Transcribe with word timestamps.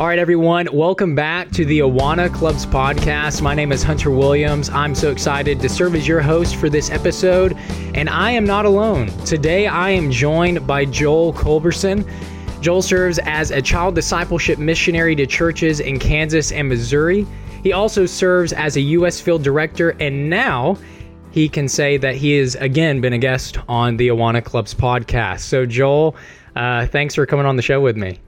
All 0.00 0.06
right, 0.06 0.18
everyone, 0.18 0.66
welcome 0.72 1.14
back 1.14 1.50
to 1.50 1.66
the 1.66 1.80
Awana 1.80 2.32
Clubs 2.32 2.64
podcast. 2.64 3.42
My 3.42 3.54
name 3.54 3.70
is 3.70 3.82
Hunter 3.82 4.10
Williams. 4.10 4.70
I'm 4.70 4.94
so 4.94 5.10
excited 5.10 5.60
to 5.60 5.68
serve 5.68 5.94
as 5.94 6.08
your 6.08 6.22
host 6.22 6.56
for 6.56 6.70
this 6.70 6.88
episode, 6.88 7.54
and 7.94 8.08
I 8.08 8.30
am 8.30 8.46
not 8.46 8.64
alone. 8.64 9.08
Today, 9.26 9.66
I 9.66 9.90
am 9.90 10.10
joined 10.10 10.66
by 10.66 10.86
Joel 10.86 11.34
Culberson. 11.34 12.10
Joel 12.62 12.80
serves 12.80 13.18
as 13.24 13.50
a 13.50 13.60
child 13.60 13.94
discipleship 13.94 14.58
missionary 14.58 15.14
to 15.16 15.26
churches 15.26 15.80
in 15.80 15.98
Kansas 15.98 16.50
and 16.50 16.66
Missouri. 16.66 17.26
He 17.62 17.74
also 17.74 18.06
serves 18.06 18.54
as 18.54 18.76
a 18.76 18.80
U.S. 18.80 19.20
field 19.20 19.42
director, 19.42 19.90
and 20.00 20.30
now 20.30 20.78
he 21.30 21.46
can 21.46 21.68
say 21.68 21.98
that 21.98 22.14
he 22.14 22.38
has 22.38 22.54
again 22.54 23.02
been 23.02 23.12
a 23.12 23.18
guest 23.18 23.58
on 23.68 23.98
the 23.98 24.08
Awana 24.08 24.42
Clubs 24.42 24.72
podcast. 24.72 25.40
So, 25.40 25.66
Joel, 25.66 26.16
uh, 26.56 26.86
thanks 26.86 27.14
for 27.14 27.26
coming 27.26 27.44
on 27.44 27.56
the 27.56 27.62
show 27.62 27.82
with 27.82 27.98
me. 27.98 28.18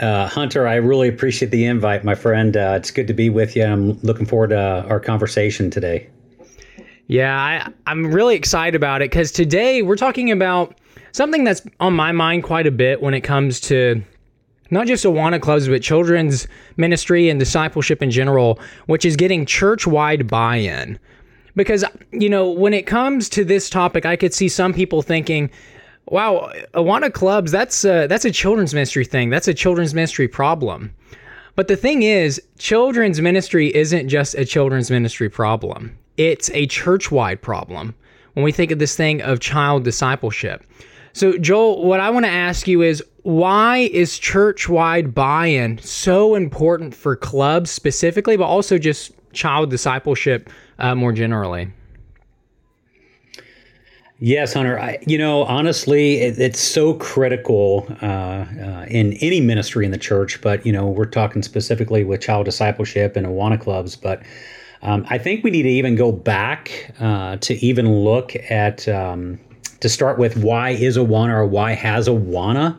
Uh, 0.00 0.26
Hunter, 0.26 0.66
I 0.66 0.74
really 0.76 1.08
appreciate 1.08 1.50
the 1.50 1.64
invite, 1.64 2.04
my 2.04 2.14
friend. 2.14 2.56
Uh, 2.56 2.74
it's 2.76 2.90
good 2.90 3.06
to 3.06 3.14
be 3.14 3.30
with 3.30 3.54
you. 3.54 3.64
I'm 3.64 3.98
looking 4.00 4.26
forward 4.26 4.50
to 4.50 4.84
our 4.88 4.98
conversation 4.98 5.70
today. 5.70 6.08
Yeah, 7.06 7.38
I, 7.38 7.70
I'm 7.86 8.12
really 8.12 8.34
excited 8.34 8.74
about 8.74 9.02
it 9.02 9.10
because 9.10 9.30
today 9.30 9.82
we're 9.82 9.96
talking 9.96 10.30
about 10.30 10.78
something 11.12 11.44
that's 11.44 11.62
on 11.78 11.94
my 11.94 12.12
mind 12.12 12.42
quite 12.42 12.66
a 12.66 12.70
bit 12.70 13.02
when 13.02 13.14
it 13.14 13.20
comes 13.20 13.60
to 13.60 14.02
not 14.70 14.86
just 14.86 15.04
Awana 15.04 15.40
clubs, 15.40 15.68
but 15.68 15.82
children's 15.82 16.48
ministry 16.76 17.28
and 17.28 17.38
discipleship 17.38 18.02
in 18.02 18.10
general, 18.10 18.58
which 18.86 19.04
is 19.04 19.14
getting 19.14 19.46
church 19.46 19.86
wide 19.86 20.26
buy 20.26 20.56
in. 20.56 20.98
Because, 21.54 21.84
you 22.10 22.28
know, 22.28 22.50
when 22.50 22.74
it 22.74 22.84
comes 22.84 23.28
to 23.28 23.44
this 23.44 23.70
topic, 23.70 24.04
I 24.04 24.16
could 24.16 24.34
see 24.34 24.48
some 24.48 24.72
people 24.72 25.02
thinking, 25.02 25.50
wow, 26.06 26.52
Awana 26.74 27.12
clubs, 27.12 27.50
that's 27.50 27.84
a, 27.84 28.06
that's 28.06 28.24
a 28.24 28.30
children's 28.30 28.74
ministry 28.74 29.04
thing. 29.04 29.30
That's 29.30 29.48
a 29.48 29.54
children's 29.54 29.94
ministry 29.94 30.28
problem. 30.28 30.94
But 31.56 31.68
the 31.68 31.76
thing 31.76 32.02
is, 32.02 32.42
children's 32.58 33.20
ministry 33.20 33.74
isn't 33.74 34.08
just 34.08 34.34
a 34.34 34.44
children's 34.44 34.90
ministry 34.90 35.28
problem, 35.28 35.96
it's 36.16 36.50
a 36.50 36.66
church 36.66 37.10
wide 37.10 37.42
problem 37.42 37.94
when 38.34 38.44
we 38.44 38.52
think 38.52 38.70
of 38.70 38.78
this 38.78 38.96
thing 38.96 39.22
of 39.22 39.40
child 39.40 39.84
discipleship. 39.84 40.64
So, 41.12 41.38
Joel, 41.38 41.84
what 41.84 42.00
I 42.00 42.10
want 42.10 42.26
to 42.26 42.30
ask 42.30 42.66
you 42.66 42.82
is 42.82 43.02
why 43.22 43.88
is 43.92 44.18
church 44.18 44.68
wide 44.68 45.14
buy 45.14 45.46
in 45.46 45.78
so 45.78 46.34
important 46.34 46.92
for 46.92 47.14
clubs 47.14 47.70
specifically, 47.70 48.36
but 48.36 48.46
also 48.46 48.78
just 48.78 49.12
child 49.32 49.70
discipleship 49.70 50.50
uh, 50.80 50.96
more 50.96 51.12
generally? 51.12 51.70
Yes, 54.26 54.54
Hunter. 54.54 54.80
I, 54.80 54.96
you 55.06 55.18
know, 55.18 55.42
honestly, 55.42 56.14
it, 56.22 56.38
it's 56.38 56.58
so 56.58 56.94
critical 56.94 57.86
uh, 58.00 58.06
uh, 58.06 58.86
in 58.88 59.12
any 59.20 59.38
ministry 59.38 59.84
in 59.84 59.90
the 59.90 59.98
church, 59.98 60.40
but, 60.40 60.64
you 60.64 60.72
know, 60.72 60.86
we're 60.86 61.04
talking 61.04 61.42
specifically 61.42 62.04
with 62.04 62.22
child 62.22 62.46
discipleship 62.46 63.16
and 63.16 63.26
Awana 63.26 63.60
clubs. 63.60 63.96
But 63.96 64.22
um, 64.80 65.04
I 65.10 65.18
think 65.18 65.44
we 65.44 65.50
need 65.50 65.64
to 65.64 65.68
even 65.68 65.94
go 65.94 66.10
back 66.10 66.90
uh, 67.00 67.36
to 67.36 67.54
even 67.56 68.02
look 68.02 68.34
at 68.50 68.88
um, 68.88 69.38
to 69.80 69.90
start 69.90 70.18
with, 70.18 70.38
why 70.38 70.70
is 70.70 70.96
Awana 70.96 71.34
or 71.34 71.44
why 71.44 71.72
has 71.72 72.08
Awana, 72.08 72.78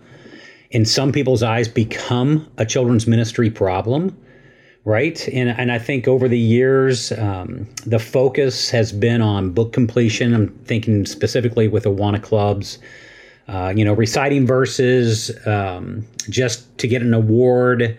in 0.71 0.83
some 0.83 1.11
people's 1.11 1.43
eyes, 1.43 1.67
become 1.67 2.49
a 2.57 2.65
children's 2.65 3.05
ministry 3.05 3.51
problem? 3.51 4.17
Right. 4.85 5.27
And, 5.29 5.49
and 5.49 5.71
I 5.71 5.79
think 5.79 6.07
over 6.07 6.27
the 6.27 6.37
years, 6.37 7.11
um, 7.13 7.67
the 7.87 7.97
focus 7.97 8.69
has 8.69 8.91
been 8.91 9.19
on 9.19 9.49
book 9.49 9.73
completion. 9.73 10.35
I'm 10.35 10.49
thinking 10.65 11.07
specifically 11.07 11.67
with 11.67 11.85
Awana 11.85 12.21
clubs, 12.21 12.77
uh, 13.47 13.73
you 13.75 13.83
know, 13.83 13.93
reciting 13.93 14.45
verses 14.45 15.31
um, 15.47 16.05
just 16.29 16.77
to 16.77 16.87
get 16.87 17.01
an 17.01 17.15
award. 17.15 17.97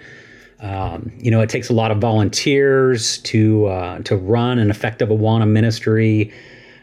Um, 0.61 1.11
you 1.19 1.31
know, 1.31 1.41
it 1.41 1.51
takes 1.51 1.69
a 1.69 1.73
lot 1.73 1.91
of 1.91 1.99
volunteers 1.99 3.19
to 3.19 3.67
uh, 3.67 3.99
to 4.03 4.17
run 4.17 4.61
an 4.61 4.71
effective 4.71 5.09
Awana 5.09 5.49
ministry 5.49 6.33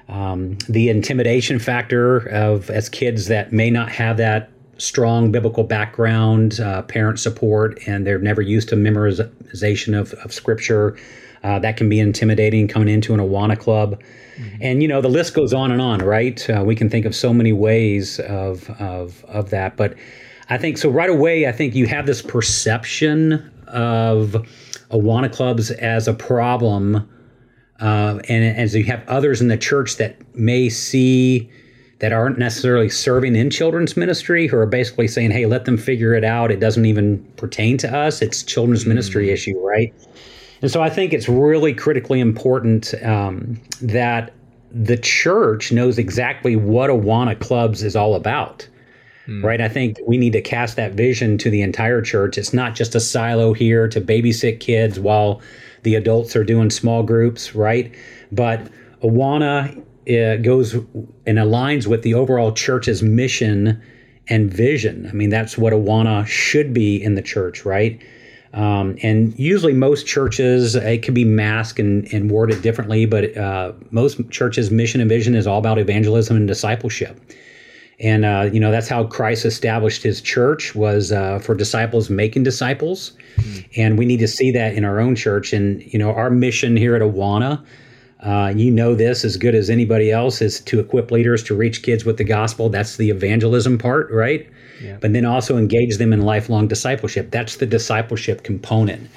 um, 0.10 0.58
the 0.70 0.90
intimidation 0.90 1.60
factor 1.60 2.18
of 2.30 2.70
as 2.70 2.90
kids 2.90 3.28
that 3.28 3.54
may 3.54 3.70
not 3.70 3.90
have 3.90 4.18
that 4.18 4.50
strong 4.78 5.32
biblical 5.32 5.64
background, 5.64 6.60
uh, 6.60 6.82
parent 6.84 7.20
support, 7.20 7.80
and 7.88 8.06
they're 8.06 8.20
never 8.20 8.42
used 8.42 8.70
to 8.70 8.76
memorization 8.76 9.98
of, 9.98 10.14
of 10.26 10.34
scripture. 10.34 10.98
Uh, 11.44 11.60
that 11.60 11.76
can 11.76 11.90
be 11.90 12.00
intimidating 12.00 12.68
coming 12.68 12.88
into 12.88 13.14
an 13.14 13.20
Awana 13.20 13.60
club. 13.60 14.02
Mm-hmm. 14.38 14.58
And, 14.62 14.82
you 14.82 14.88
know, 14.88 15.02
the 15.02 15.10
list 15.10 15.34
goes 15.34 15.54
on 15.54 15.72
and 15.72 15.82
on, 15.82 16.00
right? 16.00 16.50
Uh, 16.50 16.64
we 16.66 16.76
can 16.76 16.90
think 16.90 17.06
of 17.06 17.14
so 17.16 17.34
many 17.34 17.52
ways 17.52 18.20
of, 18.22 18.70
of, 18.80 19.24
of 19.26 19.50
that. 19.50 19.76
But 19.76 19.96
I 20.50 20.58
think 20.58 20.78
so 20.78 20.90
right 20.90 21.10
away, 21.10 21.48
I 21.48 21.52
think 21.52 21.76
you 21.76 21.86
have 21.88 22.06
this 22.06 22.22
perception 22.22 23.52
of 23.68 24.48
Awana 24.90 25.32
clubs 25.32 25.72
as 25.72 26.08
a 26.08 26.14
problem 26.14 27.10
uh, 27.80 28.20
and 28.30 28.58
as 28.58 28.74
you 28.76 28.86
have 28.86 29.04
others 29.08 29.42
in 29.42 29.50
the 29.50 29.58
church 29.58 29.98
that 29.98 30.16
may 30.36 30.70
see 30.70 31.50
that 32.00 32.12
aren't 32.12 32.38
necessarily 32.38 32.90
serving 32.90 33.36
in 33.36 33.50
children's 33.50 33.96
ministry 33.96 34.48
who 34.48 34.58
are 34.58 34.66
basically 34.66 35.08
saying, 35.08 35.32
hey, 35.32 35.46
let 35.46 35.66
them 35.66 35.78
figure 35.78 36.14
it 36.14 36.24
out. 36.24 36.52
It 36.52 36.60
doesn't 36.60 36.86
even 36.86 37.24
pertain 37.38 37.78
to 37.80 37.96
us. 37.96 38.22
It's 38.22 38.44
children's 38.44 38.82
mm-hmm. 38.82 38.90
ministry 38.90 39.30
issue, 39.30 39.58
right? 39.60 39.94
And 40.62 40.72
so 40.72 40.82
I 40.82 40.90
think 40.90 41.14
it's 41.14 41.30
really 41.30 41.74
critically 41.74 42.20
important 42.20 42.94
um, 43.04 43.62
that 43.82 44.34
the 44.72 44.98
church 44.98 45.72
knows 45.72 45.98
exactly 45.98 46.56
what 46.56 46.90
Awana 46.90 47.40
Clubs 47.40 47.84
is 47.84 47.96
all 47.96 48.16
about. 48.16 48.68
Mm. 49.28 49.44
Right. 49.44 49.62
I 49.62 49.70
think 49.70 50.00
we 50.06 50.18
need 50.18 50.34
to 50.34 50.42
cast 50.42 50.76
that 50.76 50.94
vision 50.94 51.38
to 51.38 51.50
the 51.50 51.62
entire 51.62 52.02
church. 52.02 52.38
It's 52.38 52.54
not 52.54 52.76
just 52.76 52.94
a 52.94 53.00
silo 53.00 53.54
here 53.54 53.88
to 53.88 54.02
babysit 54.02 54.60
kids 54.60 55.00
while 55.00 55.42
the 55.84 55.96
adults 55.96 56.36
are 56.36 56.44
doing 56.44 56.70
small 56.70 57.04
groups, 57.04 57.56
right? 57.56 57.94
But 58.32 58.68
Awana 59.02 59.82
uh, 60.10 60.38
goes 60.38 60.74
and 60.74 61.38
aligns 61.38 61.88
with 61.88 62.02
the 62.04 62.14
overall 62.14 62.52
church's 62.52 63.04
mission 63.04 63.82
and 64.28 64.54
vision. 64.54 65.08
I 65.10 65.14
mean, 65.14 65.30
that's 65.30 65.58
what 65.58 65.74
Awana 65.74 66.26
should 66.26 66.74
be 66.74 67.02
in 67.02 67.16
the 67.16 67.22
church, 67.22 67.66
right? 67.66 68.02
Um, 68.54 68.98
and 69.02 69.38
usually, 69.38 69.74
most 69.74 70.06
churches, 70.06 70.76
it 70.76 71.02
can 71.02 71.14
be 71.14 71.26
masked 71.26 71.80
and, 71.80 72.12
and 72.14 72.30
worded 72.30 72.62
differently, 72.62 73.06
but 73.08 73.36
uh, 73.36 73.74
most 73.90 74.20
churches' 74.30 74.70
mission 74.70 75.02
and 75.02 75.10
vision 75.10 75.34
is 75.34 75.48
all 75.48 75.58
about 75.58 75.80
evangelism 75.80 76.38
and 76.38 76.48
discipleship. 76.48 77.20
And 78.00 78.26
uh, 78.26 78.50
you 78.52 78.60
know 78.60 78.72
that's 78.72 78.88
how 78.88 79.06
Christ 79.06 79.46
established 79.46 80.04
His 80.04 80.22
church 80.22 80.76
was 80.76 81.12
uh, 81.12 81.40
for 81.40 81.56
disciples 81.56 82.10
making 82.10 82.44
disciples, 82.44 83.14
mm. 83.38 83.68
and 83.78 83.98
we 83.98 84.06
need 84.06 84.20
to 84.20 84.28
see 84.28 84.52
that 84.52 84.74
in 84.74 84.84
our 84.84 85.00
own 85.00 85.16
church. 85.16 85.54
And 85.54 85.82
you 85.92 85.98
know 86.00 86.12
our 86.12 86.30
mission 86.30 86.76
here 86.76 86.96
at 86.96 87.02
Awana, 87.02 87.64
uh, 88.24 88.54
you 88.56 88.72
know 88.72 88.96
this 88.96 89.24
as 89.26 89.38
good 89.38 89.56
as 89.56 89.70
anybody 89.70 90.12
else, 90.12 90.42
is 90.42 90.62
to 90.62 90.80
equip 90.80 91.12
leaders 91.12 91.44
to 91.44 91.56
reach 91.56 91.84
kids 91.84 92.06
with 92.06 92.18
the 92.18 92.24
gospel. 92.24 92.70
That's 92.70 92.98
the 92.98 93.10
evangelism 93.10 93.78
part, 93.78 94.10
right? 94.12 94.50
Yeah. 94.82 94.98
But 95.00 95.14
then 95.14 95.26
also 95.26 95.58
engage 95.58 95.98
them 95.98 96.14
in 96.14 96.22
lifelong 96.22 96.68
discipleship. 96.68 97.32
That's 97.32 97.58
the 97.58 97.66
discipleship 97.66 98.44
component. 98.44 99.10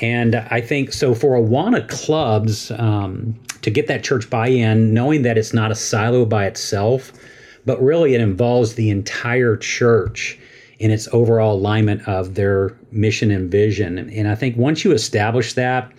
And 0.00 0.36
I 0.36 0.60
think 0.60 0.92
so 0.92 1.14
for 1.14 1.36
Awana 1.38 1.88
clubs 1.88 2.70
um, 2.72 3.38
to 3.62 3.70
get 3.70 3.86
that 3.88 4.04
church 4.04 4.28
buy-in, 4.30 4.94
knowing 4.94 5.22
that 5.22 5.38
it's 5.38 5.52
not 5.52 5.70
a 5.70 5.74
silo 5.74 6.24
by 6.24 6.46
itself 6.46 7.12
but 7.64 7.80
really 7.82 8.14
it 8.14 8.20
involves 8.20 8.74
the 8.74 8.90
entire 8.90 9.56
church 9.56 10.38
in 10.78 10.90
its 10.90 11.08
overall 11.12 11.54
alignment 11.54 12.06
of 12.08 12.34
their 12.34 12.76
mission 12.90 13.30
and 13.30 13.50
vision. 13.50 13.98
And 13.98 14.28
I 14.28 14.34
think 14.34 14.56
once 14.56 14.84
you 14.84 14.92
establish 14.92 15.54
that 15.54 15.92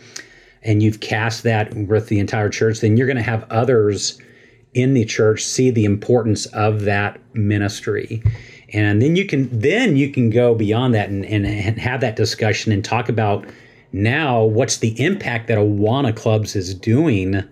and 0.64 0.82
you've 0.82 1.00
cast 1.00 1.44
that 1.44 1.74
with 1.74 2.08
the 2.08 2.20
entire 2.20 2.50
church, 2.50 2.80
then 2.80 2.98
you're 2.98 3.08
going 3.08 3.18
to 3.18 3.24
have 3.24 3.46
others 3.50 4.20
in 4.74 4.94
the 4.94 5.06
church 5.06 5.44
see 5.44 5.70
the 5.70 5.86
importance 5.86 6.46
of 6.48 6.82
that 6.82 7.20
ministry. 7.34 8.24
And 8.74 9.02
then 9.02 9.16
you 9.16 9.26
can 9.26 9.48
then 9.58 9.96
you 9.98 10.10
can 10.12 10.30
go 10.30 10.56
beyond 10.56 10.96
that 10.96 11.10
and, 11.10 11.26
and, 11.26 11.46
and 11.46 11.78
have 11.78 12.02
that 12.02 12.16
discussion 12.16 12.72
and 12.72 12.84
talk 12.84 13.08
about 13.08 13.46
now 13.92 14.44
what's 14.44 14.78
the 14.78 15.00
impact 15.00 15.48
that 15.48 15.60
Awana 15.60 16.16
Clubs 16.16 16.56
is 16.56 16.74
doing 16.74 17.44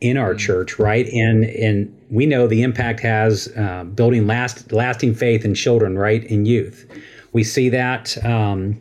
in 0.00 0.16
our 0.16 0.30
mm-hmm. 0.30 0.38
church, 0.38 0.78
right? 0.78 1.06
And 1.08 1.44
and 1.44 1.96
we 2.10 2.26
know 2.26 2.46
the 2.46 2.62
impact 2.62 3.00
has 3.00 3.48
uh, 3.56 3.84
building 3.84 4.26
last 4.26 4.72
lasting 4.72 5.14
faith 5.14 5.44
in 5.44 5.54
children, 5.54 5.96
right, 5.96 6.24
in 6.24 6.46
youth. 6.46 6.90
We 7.32 7.44
see 7.44 7.68
that 7.68 8.22
um, 8.24 8.80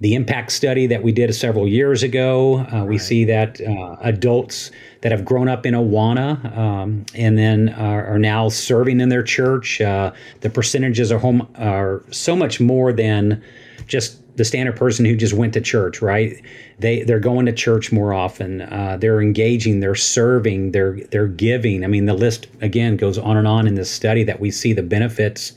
the 0.00 0.14
impact 0.14 0.52
study 0.52 0.86
that 0.86 1.02
we 1.02 1.10
did 1.10 1.34
several 1.34 1.66
years 1.66 2.02
ago. 2.02 2.58
Uh, 2.72 2.84
we 2.84 2.96
right. 2.96 3.00
see 3.00 3.24
that 3.24 3.60
uh, 3.60 3.96
adults 4.00 4.70
that 5.00 5.10
have 5.10 5.24
grown 5.24 5.48
up 5.48 5.64
in 5.64 5.74
Awana 5.74 6.56
um, 6.56 7.06
and 7.14 7.38
then 7.38 7.70
are, 7.70 8.06
are, 8.06 8.18
now 8.18 8.48
serving 8.48 9.00
in 9.00 9.08
their 9.08 9.22
church. 9.22 9.80
Uh, 9.80 10.12
the 10.40 10.50
percentages 10.50 11.10
are 11.10 11.18
home 11.18 11.48
are 11.56 12.02
so 12.10 12.36
much 12.36 12.60
more 12.60 12.92
than 12.92 13.42
just 13.86 14.20
the 14.36 14.44
standard 14.44 14.76
person 14.76 15.06
who 15.06 15.16
just 15.16 15.32
went 15.32 15.54
to 15.54 15.62
church, 15.62 16.02
right? 16.02 16.42
They 16.78 17.02
they're 17.02 17.18
going 17.18 17.46
to 17.46 17.52
church 17.52 17.90
more 17.90 18.12
often. 18.12 18.62
Uh, 18.62 18.98
they're 19.00 19.22
engaging. 19.22 19.80
They're 19.80 19.94
serving. 19.94 20.72
They're 20.72 20.98
they're 21.10 21.28
giving. 21.28 21.84
I 21.84 21.86
mean, 21.86 22.04
the 22.04 22.14
list 22.14 22.48
again 22.60 22.98
goes 22.98 23.16
on 23.16 23.38
and 23.38 23.48
on 23.48 23.66
in 23.66 23.76
this 23.76 23.90
study 23.90 24.24
that 24.24 24.40
we 24.40 24.50
see 24.50 24.74
the 24.74 24.82
benefits 24.82 25.54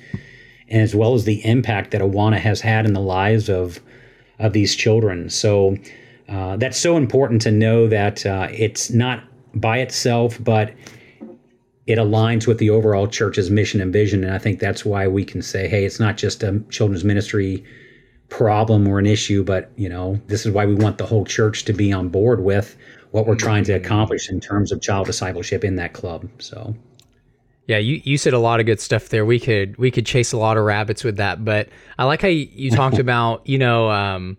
and 0.69 0.81
as 0.81 0.95
well 0.95 1.13
as 1.13 1.25
the 1.25 1.43
impact 1.45 1.91
that 1.91 2.01
Awana 2.01 2.37
has 2.37 2.61
had 2.61 2.85
in 2.85 2.93
the 2.93 3.01
lives 3.01 3.49
of 3.49 3.81
of 4.39 4.53
these 4.53 4.75
children. 4.75 5.29
So 5.29 5.77
uh, 6.27 6.57
that's 6.57 6.77
so 6.77 6.97
important 6.97 7.41
to 7.43 7.51
know 7.51 7.87
that 7.87 8.25
uh, 8.25 8.47
it's 8.51 8.89
not 8.89 9.23
by 9.53 9.79
itself, 9.79 10.37
but 10.43 10.73
it 11.87 11.97
aligns 11.97 12.45
with 12.45 12.59
the 12.59 12.69
overall 12.69 13.07
church's 13.07 13.49
mission 13.49 13.81
and 13.81 13.91
vision. 13.91 14.23
And 14.23 14.33
I 14.33 14.37
think 14.37 14.59
that's 14.59 14.85
why 14.85 15.07
we 15.07 15.25
can 15.25 15.41
say, 15.41 15.67
hey, 15.67 15.85
it's 15.85 15.99
not 15.99 16.17
just 16.17 16.43
a 16.43 16.61
children's 16.69 17.03
ministry 17.03 17.63
problem 18.29 18.87
or 18.87 18.99
an 18.99 19.07
issue, 19.07 19.43
but 19.43 19.71
you 19.75 19.89
know, 19.89 20.21
this 20.27 20.45
is 20.45 20.51
why 20.51 20.65
we 20.65 20.75
want 20.75 20.99
the 20.99 21.05
whole 21.05 21.25
church 21.25 21.65
to 21.65 21.73
be 21.73 21.91
on 21.91 22.09
board 22.09 22.43
with 22.43 22.77
what 23.09 23.25
we're 23.25 23.35
trying 23.35 23.63
to 23.63 23.73
accomplish 23.73 24.29
in 24.29 24.39
terms 24.39 24.71
of 24.71 24.81
child 24.81 25.07
discipleship 25.07 25.63
in 25.63 25.77
that 25.77 25.93
club. 25.93 26.29
So 26.37 26.75
yeah, 27.69 27.77
you, 27.77 28.01
you 28.03 28.17
said 28.17 28.33
a 28.33 28.39
lot 28.39 28.59
of 28.59 28.65
good 28.65 28.79
stuff 28.79 29.09
there. 29.09 29.23
We 29.23 29.39
could 29.39 29.77
we 29.77 29.91
could 29.91 30.03
chase 30.03 30.31
a 30.31 30.37
lot 30.37 30.57
of 30.57 30.63
rabbits 30.63 31.03
with 31.03 31.17
that, 31.17 31.45
but 31.45 31.69
I 31.99 32.05
like 32.05 32.23
how 32.23 32.27
you, 32.27 32.49
you 32.51 32.71
talked 32.71 32.97
about 33.05 33.47
you 33.47 33.59
know 33.59 33.91
um, 33.91 34.37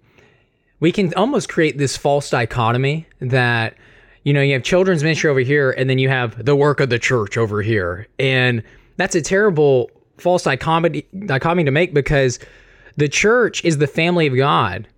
we 0.81 0.91
can 0.91 1.15
almost 1.15 1.49
create 1.49 1.79
this 1.79 1.97
false 1.97 2.29
dichotomy 2.29 3.07
that 3.21 3.77
you 4.25 4.33
know 4.33 4.43
you 4.43 4.55
have 4.55 4.65
children's 4.65 5.05
ministry 5.05 5.31
over 5.31 5.39
here, 5.39 5.71
and 5.71 5.89
then 5.89 5.97
you 5.97 6.09
have 6.09 6.45
the 6.45 6.57
work 6.57 6.81
of 6.81 6.91
the 6.91 6.99
church 6.99 7.39
over 7.39 7.63
here, 7.63 8.09
and 8.19 8.65
that's 8.97 9.15
a 9.15 9.23
terrible 9.23 9.93
false 10.19 10.43
dichotomy 10.43 11.07
dichotomy 11.25 11.63
to 11.63 11.71
make 11.71 11.95
because 11.95 12.41
the 12.97 13.09
church 13.09 13.65
is 13.65 13.79
the 13.79 13.87
family 13.87 14.27
of 14.27 14.37
God. 14.37 14.89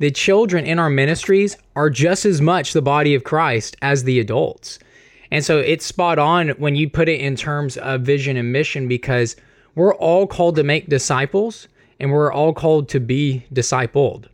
The 0.00 0.10
children 0.10 0.66
in 0.66 0.80
our 0.80 0.90
ministries 0.90 1.56
are 1.76 1.90
just 1.90 2.24
as 2.24 2.40
much 2.40 2.72
the 2.72 2.82
body 2.82 3.14
of 3.14 3.22
Christ 3.22 3.76
as 3.82 4.02
the 4.02 4.18
adults. 4.18 4.80
And 5.30 5.44
so 5.44 5.58
it's 5.58 5.84
spot 5.84 6.18
on 6.18 6.50
when 6.50 6.76
you 6.76 6.88
put 6.88 7.08
it 7.08 7.20
in 7.20 7.36
terms 7.36 7.76
of 7.76 8.02
vision 8.02 8.36
and 8.36 8.52
mission 8.52 8.88
because 8.88 9.36
we're 9.74 9.94
all 9.94 10.26
called 10.26 10.56
to 10.56 10.62
make 10.62 10.88
disciples 10.88 11.68
and 12.00 12.12
we're 12.12 12.32
all 12.32 12.52
called 12.52 12.88
to 12.90 13.00
be 13.00 13.44
discipled. 13.52 14.26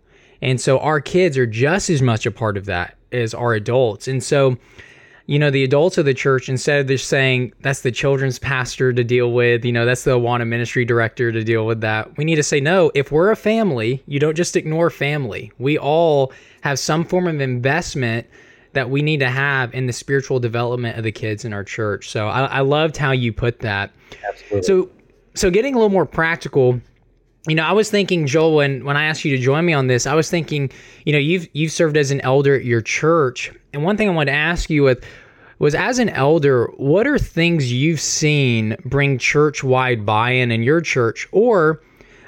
And 0.43 0.61
so 0.61 0.79
our 0.79 1.01
kids 1.01 1.39
are 1.39 1.47
just 1.47 1.91
as 1.91 2.03
much 2.03 2.27
a 2.27 2.31
part 2.31 2.57
of 2.57 2.67
that 2.67 2.97
as 3.13 3.35
our 3.35 3.55
adults. 3.55 4.09
And 4.09 4.23
so, 4.23 4.57
you 5.27 5.39
know, 5.39 5.51
the 5.51 5.65
adults 5.65 5.97
of 5.97 6.05
the 6.05 6.13
church, 6.13 6.49
instead 6.49 6.81
of 6.81 6.87
just 6.87 7.09
saying 7.09 7.55
that's 7.61 7.81
the 7.81 7.91
children's 7.91 8.39
pastor 8.39 8.93
to 8.93 9.03
deal 9.03 9.33
with, 9.33 9.65
you 9.65 9.73
know, 9.73 9.87
that's 9.87 10.05
the 10.05 10.19
Awana 10.19 10.47
ministry 10.47 10.85
director 10.85 11.33
to 11.33 11.43
deal 11.43 11.65
with 11.65 11.81
that, 11.81 12.17
we 12.19 12.25
need 12.25 12.35
to 12.35 12.43
say, 12.43 12.61
no, 12.61 12.91
if 12.95 13.11
we're 13.11 13.31
a 13.31 13.37
family, 13.37 14.03
you 14.07 14.21
don't 14.21 14.37
just 14.37 14.55
ignore 14.55 14.91
family. 14.91 15.51
We 15.59 15.79
all 15.79 16.33
have 16.61 16.79
some 16.79 17.05
form 17.05 17.27
of 17.27 17.41
investment 17.41 18.27
that 18.75 18.91
we 18.91 19.03
need 19.03 19.21
to 19.21 19.31
have 19.31 19.73
in 19.75 19.87
the 19.87 19.93
spiritual 19.93 20.39
development 20.39 20.99
of 20.99 21.05
the 21.05 21.13
kids 21.13 21.45
in 21.45 21.53
our 21.53 21.65
church. 21.65 22.11
So 22.11 22.29
I, 22.29 22.45
I 22.45 22.61
loved 22.61 22.97
how 22.97 23.13
you 23.13 23.33
put 23.33 23.61
that. 23.61 23.91
Absolutely. 24.29 24.63
So 24.63 24.91
so 25.35 25.51
getting 25.51 25.75
a 25.75 25.79
little 25.79 25.91
more 25.91 26.07
practical, 26.07 26.81
you 27.49 27.55
know, 27.55 27.65
I 27.65 27.73
was 27.73 27.91
thinking, 27.91 28.27
Joel, 28.27 28.55
when 28.55 28.85
when 28.85 28.97
I 28.97 29.05
asked 29.05 29.25
you 29.25 29.37
to 29.37 29.43
join 29.43 29.65
me 29.65 29.73
on 29.73 29.87
this, 29.87 30.07
I 30.07 30.15
was 30.15 30.31
thinking, 30.31 30.71
you 31.05 31.13
know, 31.13 31.19
you've 31.19 31.49
you've 31.53 31.73
served 31.73 31.97
as 31.97 32.11
an 32.11 32.21
elder 32.23 32.55
at 32.57 32.65
your 32.65 32.81
church, 32.81 33.53
and 33.73 33.85
one 33.85 33.97
thing 33.97 34.09
I 34.09 34.13
wanted 34.13 34.33
to 34.33 34.37
ask 34.37 34.71
you 34.71 34.83
with 34.83 35.05
was 35.59 35.75
as 35.75 35.99
an 35.99 36.09
elder, 36.11 36.67
what 36.77 37.07
are 37.07 37.19
things 37.19 37.73
you've 37.73 38.01
seen 38.01 38.77
bring 38.85 39.19
church 39.19 39.63
wide 39.63 40.05
buy 40.05 40.31
in 40.31 40.51
in 40.51 40.63
your 40.63 40.81
church, 40.81 41.29
or 41.33 41.81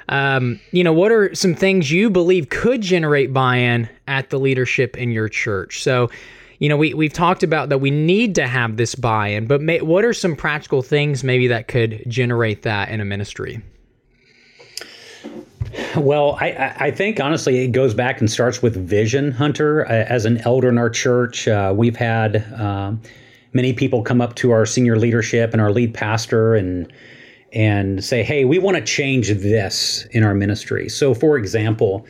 um, 0.09 0.59
you 0.71 0.83
know, 0.83 0.93
what 0.93 1.11
are 1.11 1.33
some 1.35 1.53
things 1.53 1.91
you 1.91 2.09
believe 2.09 2.49
could 2.49 2.81
generate 2.81 3.33
buy 3.33 3.57
in 3.57 3.89
at 4.07 4.29
the 4.29 4.39
leadership 4.39 4.97
in 4.97 5.11
your 5.11 5.27
church? 5.27 5.83
So, 5.83 6.09
you 6.59 6.69
know, 6.69 6.77
we, 6.77 6.93
we've 6.93 7.13
talked 7.13 7.43
about 7.43 7.69
that 7.69 7.79
we 7.79 7.91
need 7.91 8.35
to 8.35 8.47
have 8.47 8.77
this 8.77 8.95
buy 8.95 9.29
in, 9.29 9.47
but 9.47 9.61
may, 9.61 9.81
what 9.81 10.03
are 10.03 10.13
some 10.13 10.35
practical 10.35 10.81
things 10.81 11.23
maybe 11.23 11.47
that 11.47 11.67
could 11.67 12.03
generate 12.07 12.63
that 12.63 12.89
in 12.89 12.99
a 12.99 13.05
ministry? 13.05 13.61
Well, 15.95 16.37
I, 16.39 16.75
I 16.79 16.91
think 16.91 17.19
honestly, 17.19 17.59
it 17.59 17.71
goes 17.71 17.93
back 17.93 18.19
and 18.19 18.31
starts 18.31 18.61
with 18.61 18.75
vision, 18.75 19.31
Hunter. 19.31 19.85
As 19.85 20.25
an 20.25 20.37
elder 20.39 20.69
in 20.69 20.77
our 20.77 20.89
church, 20.89 21.47
uh, 21.47 21.73
we've 21.75 21.95
had 21.95 22.51
um, 22.59 23.01
many 23.53 23.73
people 23.73 24.01
come 24.01 24.21
up 24.21 24.35
to 24.35 24.51
our 24.51 24.65
senior 24.65 24.97
leadership 24.97 25.51
and 25.53 25.61
our 25.61 25.71
lead 25.71 25.93
pastor 25.93 26.55
and 26.55 26.91
and 27.53 28.03
say, 28.03 28.23
hey, 28.23 28.43
we 28.43 28.59
want 28.59 28.75
to 28.75 28.83
change 28.83 29.29
this 29.29 30.05
in 30.11 30.23
our 30.23 30.35
ministry. 30.35 30.89
So, 30.89 31.13
for 31.13 31.37
example, 31.37 32.05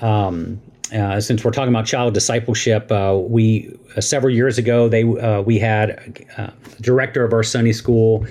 um, 0.00 0.60
uh, 0.92 1.20
since 1.20 1.44
we're 1.44 1.50
talking 1.50 1.70
about 1.70 1.86
child 1.86 2.14
discipleship, 2.14 2.90
uh, 2.92 3.18
we 3.18 3.74
uh, 3.96 4.00
several 4.00 4.32
years 4.32 4.58
ago 4.58 4.88
they 4.88 5.04
uh, 5.04 5.40
we 5.40 5.58
had 5.58 6.26
uh, 6.36 6.50
the 6.76 6.82
director 6.82 7.24
of 7.24 7.32
our 7.32 7.42
Sunday 7.42 7.72
school 7.72 8.26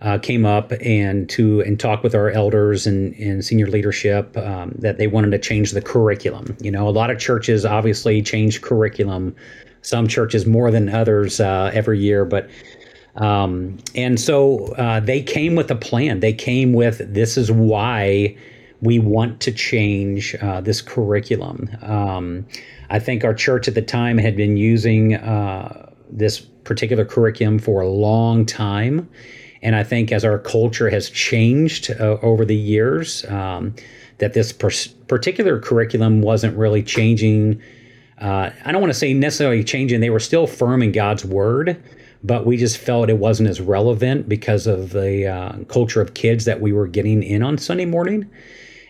uh, 0.00 0.18
came 0.18 0.44
up 0.44 0.72
and 0.80 1.28
to 1.30 1.60
and 1.60 1.78
talk 1.78 2.02
with 2.02 2.14
our 2.14 2.30
elders 2.30 2.86
and, 2.86 3.14
and 3.14 3.44
senior 3.44 3.68
leadership 3.68 4.36
um, 4.36 4.74
that 4.78 4.98
they 4.98 5.06
wanted 5.06 5.30
to 5.30 5.38
change 5.38 5.72
the 5.72 5.80
curriculum. 5.80 6.56
You 6.60 6.72
know, 6.72 6.88
a 6.88 6.90
lot 6.90 7.10
of 7.10 7.18
churches 7.18 7.64
obviously 7.64 8.20
change 8.22 8.62
curriculum. 8.62 9.34
Some 9.82 10.06
churches 10.06 10.46
more 10.46 10.70
than 10.70 10.88
others 10.88 11.40
every 11.40 11.98
year, 11.98 12.24
but 12.24 12.48
um, 13.16 13.78
and 13.96 14.18
so 14.18 14.72
they 15.04 15.20
came 15.20 15.56
with 15.56 15.70
a 15.70 15.76
plan. 15.76 16.20
They 16.20 16.32
came 16.32 16.72
with 16.72 16.98
this 17.12 17.36
is 17.36 17.50
why 17.50 18.36
we 18.82 18.98
want 18.98 19.40
to 19.40 19.52
change 19.52 20.34
uh, 20.42 20.60
this 20.60 20.82
curriculum. 20.82 21.70
Um, 21.82 22.46
I 22.90 22.98
think 22.98 23.24
our 23.24 23.32
church 23.32 23.68
at 23.68 23.74
the 23.74 23.82
time 23.82 24.18
had 24.18 24.36
been 24.36 24.56
using 24.56 25.14
uh, 25.14 25.90
this 26.10 26.40
particular 26.40 27.04
curriculum 27.04 27.60
for 27.60 27.80
a 27.80 27.88
long 27.88 28.44
time. 28.44 29.08
And 29.62 29.76
I 29.76 29.84
think 29.84 30.10
as 30.10 30.24
our 30.24 30.38
culture 30.38 30.90
has 30.90 31.08
changed 31.08 31.92
uh, 31.92 32.18
over 32.22 32.44
the 32.44 32.56
years, 32.56 33.24
um, 33.26 33.74
that 34.18 34.34
this 34.34 34.52
particular 34.52 35.60
curriculum 35.60 36.20
wasn't 36.20 36.56
really 36.56 36.82
changing. 36.82 37.62
Uh, 38.20 38.50
I 38.64 38.72
don't 38.72 38.80
want 38.80 38.92
to 38.92 38.98
say 38.98 39.14
necessarily 39.14 39.62
changing, 39.62 40.00
they 40.00 40.10
were 40.10 40.20
still 40.20 40.48
firm 40.48 40.82
in 40.82 40.92
God's 40.92 41.24
word 41.24 41.80
but 42.24 42.46
we 42.46 42.56
just 42.56 42.78
felt 42.78 43.10
it 43.10 43.18
wasn't 43.18 43.48
as 43.48 43.60
relevant 43.60 44.28
because 44.28 44.66
of 44.66 44.90
the 44.90 45.26
uh, 45.26 45.64
culture 45.64 46.00
of 46.00 46.14
kids 46.14 46.44
that 46.44 46.60
we 46.60 46.72
were 46.72 46.86
getting 46.86 47.22
in 47.22 47.42
on 47.42 47.58
Sunday 47.58 47.84
morning. 47.84 48.30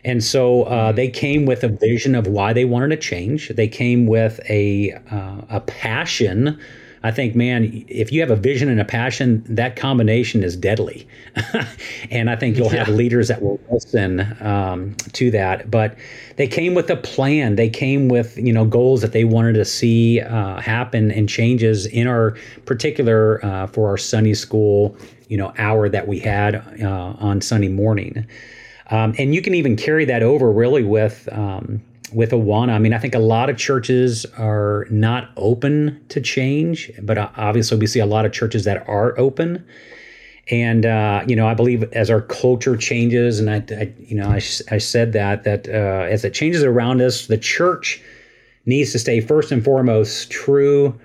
And 0.04 0.22
so 0.22 0.64
uh, 0.64 0.88
mm-hmm. 0.88 0.96
they 0.96 1.08
came 1.08 1.46
with 1.46 1.62
a 1.62 1.68
vision 1.68 2.14
of 2.14 2.26
why 2.26 2.52
they 2.52 2.64
wanted 2.64 2.88
to 2.88 2.96
change. 2.96 3.48
They 3.50 3.68
came 3.68 4.06
with 4.06 4.40
a 4.48 4.92
uh, 5.10 5.42
a 5.48 5.60
passion 5.60 6.58
I 7.04 7.10
think, 7.10 7.34
man, 7.34 7.84
if 7.88 8.12
you 8.12 8.20
have 8.20 8.30
a 8.30 8.36
vision 8.36 8.68
and 8.68 8.80
a 8.80 8.84
passion, 8.84 9.42
that 9.48 9.74
combination 9.74 10.44
is 10.44 10.56
deadly. 10.56 11.06
and 12.10 12.30
I 12.30 12.36
think 12.36 12.56
you'll 12.56 12.72
yeah. 12.72 12.84
have 12.84 12.88
leaders 12.94 13.26
that 13.26 13.42
will 13.42 13.60
listen 13.70 14.20
um, 14.40 14.94
to 15.12 15.30
that. 15.32 15.68
But 15.68 15.96
they 16.36 16.46
came 16.46 16.74
with 16.74 16.88
a 16.90 16.96
plan. 16.96 17.56
They 17.56 17.68
came 17.68 18.08
with 18.08 18.38
you 18.38 18.52
know 18.52 18.64
goals 18.64 19.00
that 19.00 19.12
they 19.12 19.24
wanted 19.24 19.54
to 19.54 19.64
see 19.64 20.20
uh, 20.20 20.60
happen 20.60 21.10
and 21.10 21.28
changes 21.28 21.86
in 21.86 22.06
our 22.06 22.36
particular 22.66 23.44
uh, 23.44 23.66
for 23.66 23.88
our 23.88 23.98
Sunday 23.98 24.34
school 24.34 24.96
you 25.28 25.36
know 25.36 25.52
hour 25.58 25.88
that 25.88 26.06
we 26.06 26.20
had 26.20 26.56
uh, 26.82 27.14
on 27.18 27.40
Sunday 27.40 27.68
morning. 27.68 28.26
Um, 28.92 29.14
and 29.18 29.34
you 29.34 29.40
can 29.40 29.54
even 29.54 29.74
carry 29.74 30.04
that 30.04 30.22
over 30.22 30.52
really 30.52 30.84
with 30.84 31.28
um, 31.32 31.82
with 32.12 32.30
Awana, 32.32 32.74
I 32.74 32.78
mean, 32.78 32.92
I 32.92 32.98
think 32.98 33.14
a 33.14 33.18
lot 33.18 33.48
of 33.48 33.56
churches 33.56 34.26
are 34.36 34.86
not 34.90 35.30
open 35.36 35.98
to 36.10 36.20
change, 36.20 36.90
but 37.00 37.16
obviously 37.18 37.78
we 37.78 37.86
see 37.86 38.00
a 38.00 38.06
lot 38.06 38.26
of 38.26 38.32
churches 38.32 38.64
that 38.64 38.86
are 38.86 39.18
open. 39.18 39.64
And 40.50 40.84
uh, 40.84 41.24
you 41.26 41.34
know, 41.34 41.48
I 41.48 41.54
believe 41.54 41.84
as 41.94 42.10
our 42.10 42.20
culture 42.20 42.76
changes, 42.76 43.40
and 43.40 43.48
I, 43.48 43.64
I 43.74 43.94
you 43.98 44.14
know, 44.14 44.28
I, 44.28 44.36
I 44.70 44.78
said 44.78 45.12
that 45.12 45.44
that 45.44 45.68
uh, 45.68 46.06
as 46.10 46.24
it 46.24 46.34
changes 46.34 46.62
around 46.62 47.00
us, 47.00 47.28
the 47.28 47.38
church 47.38 48.02
needs 48.66 48.92
to 48.92 48.98
stay 48.98 49.20
first 49.20 49.50
and 49.52 49.64
foremost 49.64 50.30
true 50.30 50.98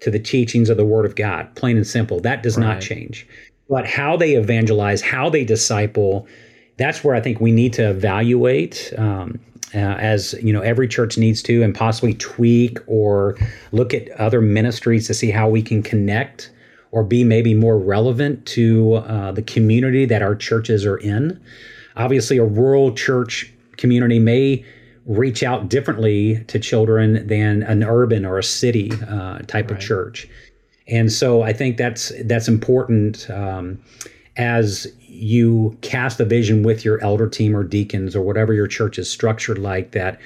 to 0.00 0.10
the 0.10 0.18
teachings 0.18 0.68
of 0.68 0.76
the 0.76 0.84
Word 0.84 1.06
of 1.06 1.16
God, 1.16 1.54
plain 1.56 1.76
and 1.76 1.86
simple. 1.86 2.20
That 2.20 2.42
does 2.42 2.56
right. 2.56 2.66
not 2.66 2.82
change. 2.82 3.26
But 3.68 3.86
how 3.86 4.16
they 4.16 4.34
evangelize, 4.34 5.00
how 5.00 5.30
they 5.30 5.44
disciple, 5.44 6.28
that's 6.76 7.04
where 7.04 7.14
I 7.14 7.20
think 7.20 7.40
we 7.40 7.52
need 7.52 7.72
to 7.74 7.90
evaluate. 7.90 8.92
Um, 8.96 9.40
uh, 9.74 9.78
as 9.78 10.34
you 10.34 10.52
know 10.52 10.60
every 10.60 10.86
church 10.86 11.16
needs 11.16 11.42
to 11.42 11.62
and 11.62 11.74
possibly 11.74 12.12
tweak 12.14 12.78
or 12.86 13.36
look 13.72 13.94
at 13.94 14.10
other 14.20 14.42
ministries 14.42 15.06
to 15.06 15.14
see 15.14 15.30
how 15.30 15.48
we 15.48 15.62
can 15.62 15.82
connect 15.82 16.50
or 16.90 17.02
be 17.02 17.24
maybe 17.24 17.54
more 17.54 17.78
relevant 17.78 18.44
to 18.44 18.96
uh, 18.96 19.32
the 19.32 19.40
community 19.40 20.04
that 20.04 20.20
our 20.20 20.34
churches 20.34 20.84
are 20.84 20.98
in 20.98 21.40
obviously 21.96 22.38
a 22.38 22.44
rural 22.44 22.92
church 22.92 23.52
community 23.76 24.18
may 24.18 24.64
reach 25.06 25.42
out 25.42 25.68
differently 25.68 26.44
to 26.44 26.58
children 26.58 27.26
than 27.26 27.62
an 27.64 27.82
urban 27.82 28.24
or 28.24 28.38
a 28.38 28.42
city 28.42 28.92
uh, 29.08 29.38
type 29.40 29.70
right. 29.70 29.78
of 29.78 29.80
church 29.80 30.28
and 30.86 31.10
so 31.10 31.42
i 31.42 31.52
think 31.52 31.76
that's 31.76 32.12
that's 32.24 32.48
important 32.48 33.28
um, 33.30 33.82
as 34.36 34.86
you 35.00 35.76
cast 35.82 36.20
a 36.20 36.24
vision 36.24 36.62
with 36.62 36.84
your 36.84 37.02
elder 37.02 37.28
team 37.28 37.54
or 37.54 37.62
deacons 37.62 38.16
or 38.16 38.22
whatever 38.22 38.54
your 38.54 38.66
church 38.66 38.98
is 38.98 39.10
structured 39.10 39.58
like 39.58 39.92
that 39.92 40.18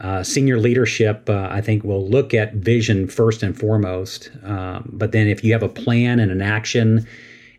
uh, 0.00 0.22
senior 0.22 0.58
leadership 0.58 1.28
uh, 1.28 1.48
i 1.50 1.60
think 1.60 1.82
will 1.82 2.08
look 2.08 2.32
at 2.32 2.54
vision 2.54 3.08
first 3.08 3.42
and 3.42 3.58
foremost 3.58 4.30
um, 4.44 4.88
but 4.92 5.12
then 5.12 5.26
if 5.26 5.42
you 5.42 5.52
have 5.52 5.62
a 5.62 5.68
plan 5.68 6.20
and 6.20 6.30
an 6.30 6.40
action 6.40 7.04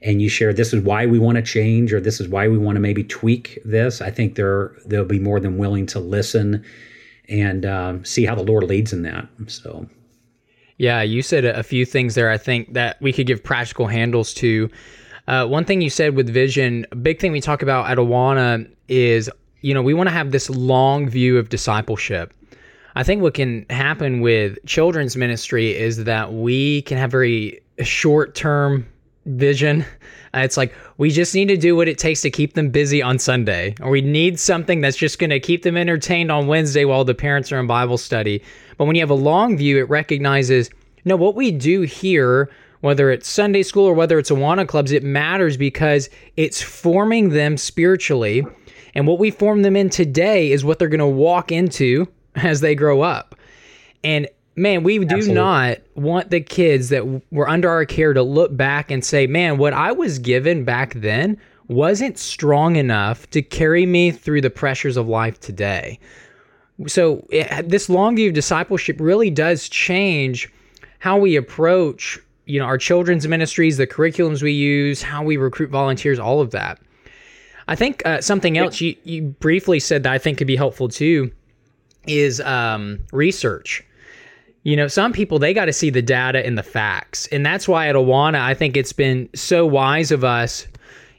and 0.02 0.22
you 0.22 0.30
share 0.30 0.54
this 0.54 0.74
is 0.74 0.84
why 0.84 1.06
we 1.06 1.20
want 1.20 1.36
to 1.36 1.42
change 1.42 1.92
or 1.92 2.00
this 2.00 2.20
is 2.20 2.28
why 2.28 2.48
we 2.48 2.58
want 2.58 2.76
to 2.76 2.80
maybe 2.80 3.04
tweak 3.04 3.60
this, 3.66 4.02
I 4.02 4.12
think 4.12 4.36
they're 4.36 4.74
they'll 4.86 5.06
be 5.06 5.20
more 5.20 5.40
than 5.40 5.58
willing 5.58 5.86
to 5.88 6.00
listen 6.00 6.64
and 7.28 7.66
um, 7.66 8.06
see 8.06 8.26
how 8.26 8.36
the 8.36 8.44
Lord 8.44 8.64
leads 8.64 8.94
in 8.94 9.04
that. 9.04 9.28
So. 9.48 9.88
Yeah, 10.78 11.02
you 11.02 11.22
said 11.22 11.44
a 11.44 11.62
few 11.62 11.86
things 11.86 12.16
there. 12.16 12.30
I 12.30 12.38
think 12.38 12.74
that 12.74 13.02
we 13.02 13.12
could 13.12 13.28
give 13.28 13.44
practical 13.44 13.88
handles 13.88 14.34
to. 14.36 14.70
Uh, 15.30 15.46
one 15.46 15.64
thing 15.64 15.80
you 15.80 15.92
said 15.92 16.16
with 16.16 16.28
vision, 16.28 16.88
a 16.92 16.96
big 16.96 17.20
thing 17.20 17.32
we 17.32 17.40
talk 17.40 17.62
about 17.62 17.88
at 17.88 18.00
Awana 18.00 18.68
is, 18.88 19.30
you 19.62 19.76
know, 19.76 19.82
we 19.84 19.94
want 19.94 20.10
to 20.10 20.12
have 20.12 20.32
this 20.32 20.50
long 20.50 21.08
view 21.08 21.38
of 21.38 21.50
discipleship. 21.50 22.34
I 22.96 23.04
think 23.04 23.22
what 23.22 23.36
can 23.36 23.68
happen 23.70 24.22
with 24.22 24.58
children's 24.66 25.16
ministry 25.16 25.78
is 25.78 26.06
that 26.06 26.34
we 26.34 26.82
can 26.82 26.98
have 26.98 27.12
very 27.12 27.62
short 27.84 28.34
term 28.34 28.88
vision. 29.28 29.86
Uh, 30.34 30.40
it's 30.40 30.58
like 30.58 30.74
we 30.98 31.12
just 31.12 31.36
need 31.36 31.48
to 31.50 31.58
do 31.58 31.76
what 31.76 31.88
it 31.88 32.00
takes 32.00 32.22
to 32.22 32.32
keep 32.32 32.56
them 32.56 32.72
busy 32.72 33.04
on 33.04 33.20
Sunday, 33.20 33.76
or 33.82 33.92
we 33.92 34.02
need 34.02 34.40
something 34.40 34.82
that's 34.82 34.98
just 34.98 35.20
going 35.20 35.30
to 35.30 35.40
keep 35.40 35.62
them 35.62 35.78
entertained 35.78 36.32
on 36.32 36.48
Wednesday 36.48 36.86
while 36.86 37.06
the 37.06 37.14
parents 37.14 37.52
are 37.52 37.60
in 37.60 37.68
Bible 37.68 38.00
study. 38.00 38.42
But 38.78 38.86
when 38.86 38.96
you 38.96 39.04
have 39.04 39.12
a 39.12 39.14
long 39.14 39.58
view, 39.58 39.78
it 39.78 39.90
recognizes 39.90 40.72
no, 41.06 41.16
what 41.16 41.36
we 41.36 41.52
do 41.52 41.82
here, 41.82 42.50
whether 42.82 43.12
it's 43.12 43.28
Sunday 43.28 43.64
school 43.64 43.86
or 43.86 43.94
whether 43.94 44.18
it's 44.20 44.30
Awana 44.30 44.68
clubs, 44.68 44.92
it 44.92 45.04
matters 45.04 45.58
because 45.58 46.10
it's 46.38 46.62
forming 46.62 47.30
them 47.30 47.58
spiritually. 47.58 48.46
And 48.96 49.06
what 49.08 49.20
we 49.20 49.32
form 49.32 49.62
them 49.62 49.76
in 49.76 49.90
today 49.90 50.52
is 50.52 50.64
what 50.64 50.80
they're 50.80 50.88
going 50.88 51.00
to 51.00 51.08
walk 51.08 51.52
into 51.52 52.08
as 52.36 52.62
they 52.62 52.76
grow 52.76 53.02
up. 53.02 53.36
And 54.04 54.28
man, 54.56 54.84
we 54.84 55.00
do 55.00 55.16
Absolutely. 55.16 55.34
not 55.34 55.78
want 55.96 56.30
the 56.30 56.42
kids 56.42 56.90
that 56.90 57.22
were 57.32 57.50
under 57.50 57.70
our 57.70 57.86
care 57.86 58.14
to 58.14 58.22
look 58.22 58.56
back 58.56 58.92
and 58.92 59.04
say, 59.04 59.28
man, 59.28 59.58
what 59.58 59.74
I 59.74 59.92
was 59.92 60.20
given 60.20 60.64
back 60.64 60.94
then 60.96 61.38
wasn't 61.68 62.18
strong 62.18 62.76
enough 62.76 63.30
to 63.30 63.42
carry 63.42 63.86
me 63.86 64.12
through 64.12 64.42
the 64.42 64.50
pressures 64.50 64.98
of 64.98 65.08
life 65.08 65.40
today. 65.40 66.00
So, 66.88 67.28
it, 67.30 67.70
this 67.70 67.90
long 67.90 68.16
view 68.16 68.30
of 68.30 68.36
discipleship 68.36 68.98
really 69.00 69.30
does 69.30 69.68
change 69.68 70.50
how 71.00 71.18
we 71.18 71.36
approach, 71.36 72.18
you 72.50 72.60
know, 72.60 72.66
our 72.66 72.80
children's 72.80 73.28
ministries, 73.28 73.78
the 73.78 73.86
curriculums 73.86 74.42
we 74.42 74.52
use, 74.52 75.04
how 75.04 75.24
we 75.24 75.38
recruit 75.38 75.70
volunteers, 75.70 76.18
all 76.18 76.42
of 76.42 76.50
that. 76.50 76.80
I 77.68 77.76
think 77.76 78.02
uh, 78.06 78.22
something 78.22 78.58
else 78.58 78.82
you, 78.82 78.96
you 79.04 79.22
briefly 79.22 79.80
said 79.80 80.02
that 80.02 80.12
I 80.12 80.18
think 80.18 80.40
could 80.40 80.48
be 80.48 80.56
helpful 80.56 80.90
too 80.90 81.32
is 82.08 82.42
um, 82.42 83.02
research. 83.14 83.86
You 84.64 84.76
know, 84.76 84.88
some 84.88 85.14
people 85.14 85.38
they 85.38 85.54
got 85.54 85.66
to 85.66 85.74
see 85.74 85.92
the 85.92 86.02
data 86.02 86.44
and 86.44 86.58
the 86.58 86.64
facts, 86.64 87.28
and 87.28 87.46
that's 87.46 87.68
why 87.68 87.88
at 87.88 87.96
Awana 87.96 88.42
I 88.42 88.56
think 88.56 88.76
it's 88.76 88.94
been 88.94 89.30
so 89.36 89.68
wise 89.68 90.12
of 90.12 90.24
us, 90.24 90.66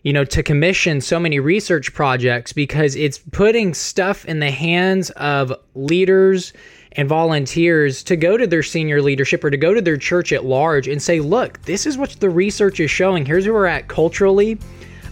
you 0.03 0.13
know, 0.13 0.25
to 0.25 0.43
commission 0.43 1.01
so 1.01 1.21
many 1.21 1.39
research 1.39 1.95
projects 1.95 2.53
because 2.53 2.97
it's 2.97 3.19
putting 3.19 3.73
stuff 3.73 4.25
in 4.25 4.41
the 4.41 4.51
hands 4.51 5.11
of 5.11 5.53
leaders 5.77 6.53
and 6.92 7.09
volunteers 7.09 8.02
to 8.04 8.16
go 8.16 8.37
to 8.37 8.47
their 8.47 8.62
senior 8.62 9.00
leadership 9.00 9.44
or 9.44 9.50
to 9.50 9.56
go 9.56 9.73
to 9.73 9.80
their 9.80 9.97
church 9.97 10.32
at 10.32 10.44
large 10.44 10.88
and 10.88 11.00
say, 11.00 11.20
look, 11.20 11.62
this 11.62 11.87
is 11.87 11.97
what 11.97 12.11
the 12.20 12.28
research 12.28 12.80
is 12.80 12.90
showing. 12.90 13.25
Here's 13.25 13.47
where 13.47 13.54
we're 13.54 13.66
at 13.66 13.88
culturally. 13.88 14.59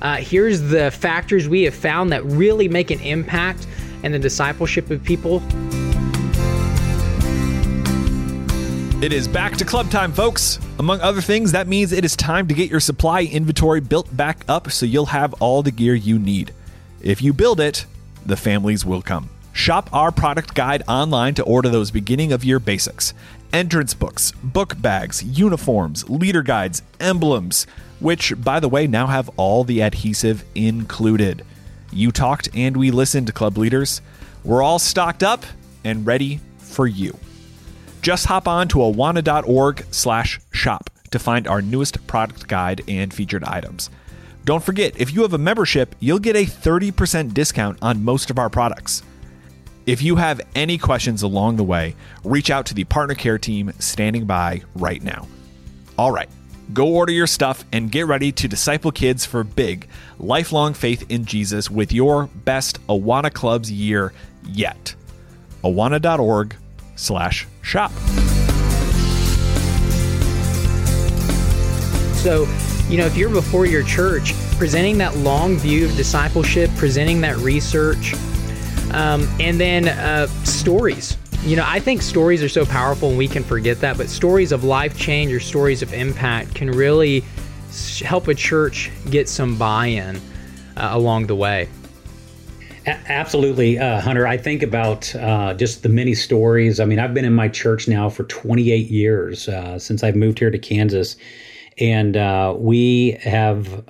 Uh, 0.03 0.17
here's 0.17 0.61
the 0.61 0.91
factors 0.91 1.49
we 1.49 1.63
have 1.63 1.75
found 1.75 2.13
that 2.13 2.25
really 2.25 2.69
make 2.69 2.91
an 2.91 3.01
impact 3.01 3.67
and 4.03 4.13
the 4.13 4.19
discipleship 4.19 4.91
of 4.91 5.03
people. 5.05 5.43
It 9.01 9.13
is 9.13 9.29
back 9.29 9.57
to 9.59 9.65
club 9.65 9.91
time, 9.93 10.13
folks. 10.13 10.59
Among 10.81 11.01
other 11.01 11.21
things, 11.21 11.53
that 11.53 11.69
means 11.69 11.93
it 11.93 12.05
is 12.05 12.17
time 12.17 12.49
to 12.49 12.55
get 12.55 12.69
your 12.69 12.81
supply 12.81 13.23
inventory 13.23 13.81
built 13.81 14.17
back 14.17 14.45
up 14.49 14.73
so 14.73 14.87
you'll 14.87 15.07
have 15.07 15.35
all 15.35 15.63
the 15.63 15.71
gear 15.71 15.95
you 15.95 16.19
need. 16.19 16.53
If 17.01 17.23
you 17.23 17.33
build 17.33 17.61
it, 17.61 17.87
the 18.27 18.37
families 18.37 18.85
will 18.85 19.03
come. 19.03 19.31
Shop 19.59 19.91
our 19.93 20.13
product 20.13 20.55
guide 20.55 20.85
online 20.87 21.35
to 21.35 21.43
order 21.43 21.69
those 21.69 21.91
beginning 21.91 22.31
of 22.31 22.45
year 22.45 22.61
basics 22.61 23.13
entrance 23.53 23.93
books, 23.93 24.31
book 24.41 24.81
bags, 24.81 25.21
uniforms, 25.25 26.09
leader 26.09 26.43
guides, 26.43 26.81
emblems, 27.01 27.67
which, 27.99 28.33
by 28.41 28.61
the 28.61 28.69
way, 28.69 28.87
now 28.87 29.09
have 29.09 29.29
all 29.37 29.65
the 29.65 29.83
adhesive 29.83 30.45
included. 30.55 31.45
You 31.93 32.13
talked 32.13 32.49
and 32.55 32.77
we 32.77 32.93
listened, 32.93 33.35
club 33.35 33.59
leaders. 33.59 34.01
We're 34.45 34.63
all 34.63 34.79
stocked 34.79 35.25
up 35.25 35.45
and 35.83 36.07
ready 36.07 36.39
for 36.59 36.87
you. 36.87 37.19
Just 38.01 38.27
hop 38.27 38.47
on 38.47 38.69
to 38.69 38.79
awana.org 38.79 39.87
slash 39.91 40.39
shop 40.53 40.89
to 41.11 41.19
find 41.19 41.49
our 41.49 41.61
newest 41.61 42.07
product 42.07 42.47
guide 42.47 42.85
and 42.87 43.13
featured 43.13 43.43
items. 43.43 43.91
Don't 44.45 44.63
forget, 44.63 44.99
if 45.01 45.13
you 45.13 45.23
have 45.23 45.35
a 45.35 45.39
membership, 45.39 45.97
you'll 45.99 46.21
get 46.21 46.37
a 46.37 46.47
30% 46.47 47.35
discount 47.35 47.77
on 47.83 48.05
most 48.05 48.31
of 48.31 48.39
our 48.39 48.49
products. 48.49 49.03
If 49.89 50.03
you 50.03 50.17
have 50.17 50.43
any 50.55 50.77
questions 50.77 51.23
along 51.23 51.57
the 51.57 51.65
way, 51.65 51.97
reach 52.23 52.51
out 52.51 52.67
to 52.67 52.75
the 52.75 52.85
partner 52.85 53.15
care 53.15 53.39
team 53.39 53.73
standing 53.79 54.27
by 54.27 54.61
right 54.75 55.03
now. 55.03 55.27
All 55.97 56.13
right, 56.13 56.29
Go 56.71 56.89
order 56.89 57.13
your 57.13 57.27
stuff 57.27 57.65
and 57.73 57.91
get 57.91 58.07
ready 58.07 58.31
to 58.33 58.47
disciple 58.47 58.93
kids 58.93 59.25
for 59.25 59.43
big, 59.43 59.89
lifelong 60.19 60.75
faith 60.75 61.11
in 61.11 61.25
Jesus 61.25 61.71
with 61.71 61.93
your 61.93 62.27
best 62.27 62.87
Awana 62.89 63.33
Clubs 63.33 63.73
year 63.73 64.13
yet. 64.45 64.95
Awana.org 65.65 66.55
slash 66.95 67.47
shop. 67.63 67.91
So, 72.17 72.47
you 72.91 72.99
know, 72.99 73.07
if 73.07 73.17
you're 73.17 73.31
before 73.31 73.65
your 73.65 73.85
church, 73.85 74.35
presenting 74.59 74.99
that 74.99 75.17
long 75.17 75.57
view 75.57 75.87
of 75.87 75.97
discipleship, 75.97 76.69
presenting 76.77 77.23
that 77.23 77.39
research, 77.39 78.13
um, 78.93 79.29
and 79.41 79.61
then 79.61 79.89
uh, 79.89 80.27
stories 80.45 81.17
you 81.43 81.57
know, 81.57 81.65
I 81.67 81.79
think 81.81 82.03
stories 82.03 82.43
are 82.43 82.49
so 82.49 82.67
powerful 82.67 83.11
and 83.11 83.19
we 83.19 83.29
can 83.29 83.45
forget 83.45 83.81
that, 83.81 83.97
but 83.97 84.09
stories 84.09 84.53
of 84.53 84.65
life 84.65 84.99
change 84.99 85.33
or 85.33 85.41
stories 85.41 85.83
of 85.83 85.93
impact 85.93 86.55
can 86.55 86.71
really 86.71 87.23
help 88.05 88.29
a 88.29 88.35
church 88.35 88.91
get 89.11 89.29
some 89.29 89.57
buy 89.57 89.87
in 89.87 90.17
uh, 90.77 90.91
along 90.93 91.27
the 91.27 91.37
way. 91.37 91.69
Absolutely, 92.87 93.79
uh, 93.79 94.01
Hunter. 94.01 94.27
I 94.27 94.39
think 94.39 94.63
about 94.63 95.15
uh, 95.15 95.53
just 95.55 95.83
the 95.83 95.91
many 95.91 96.15
stories. 96.15 96.81
I 96.81 96.87
mean, 96.87 96.99
I've 96.99 97.13
been 97.13 97.27
in 97.27 97.35
my 97.35 97.49
church 97.49 97.87
now 97.87 98.09
for 98.09 98.25
28 98.25 98.89
years 98.89 99.47
uh, 99.49 99.79
since 99.79 100.03
I've 100.03 100.17
moved 100.17 100.39
here 100.39 100.51
to 100.51 100.59
Kansas, 100.59 101.17
and 101.77 102.17
uh, 102.17 102.55
we 102.57 103.19
have 103.23 103.85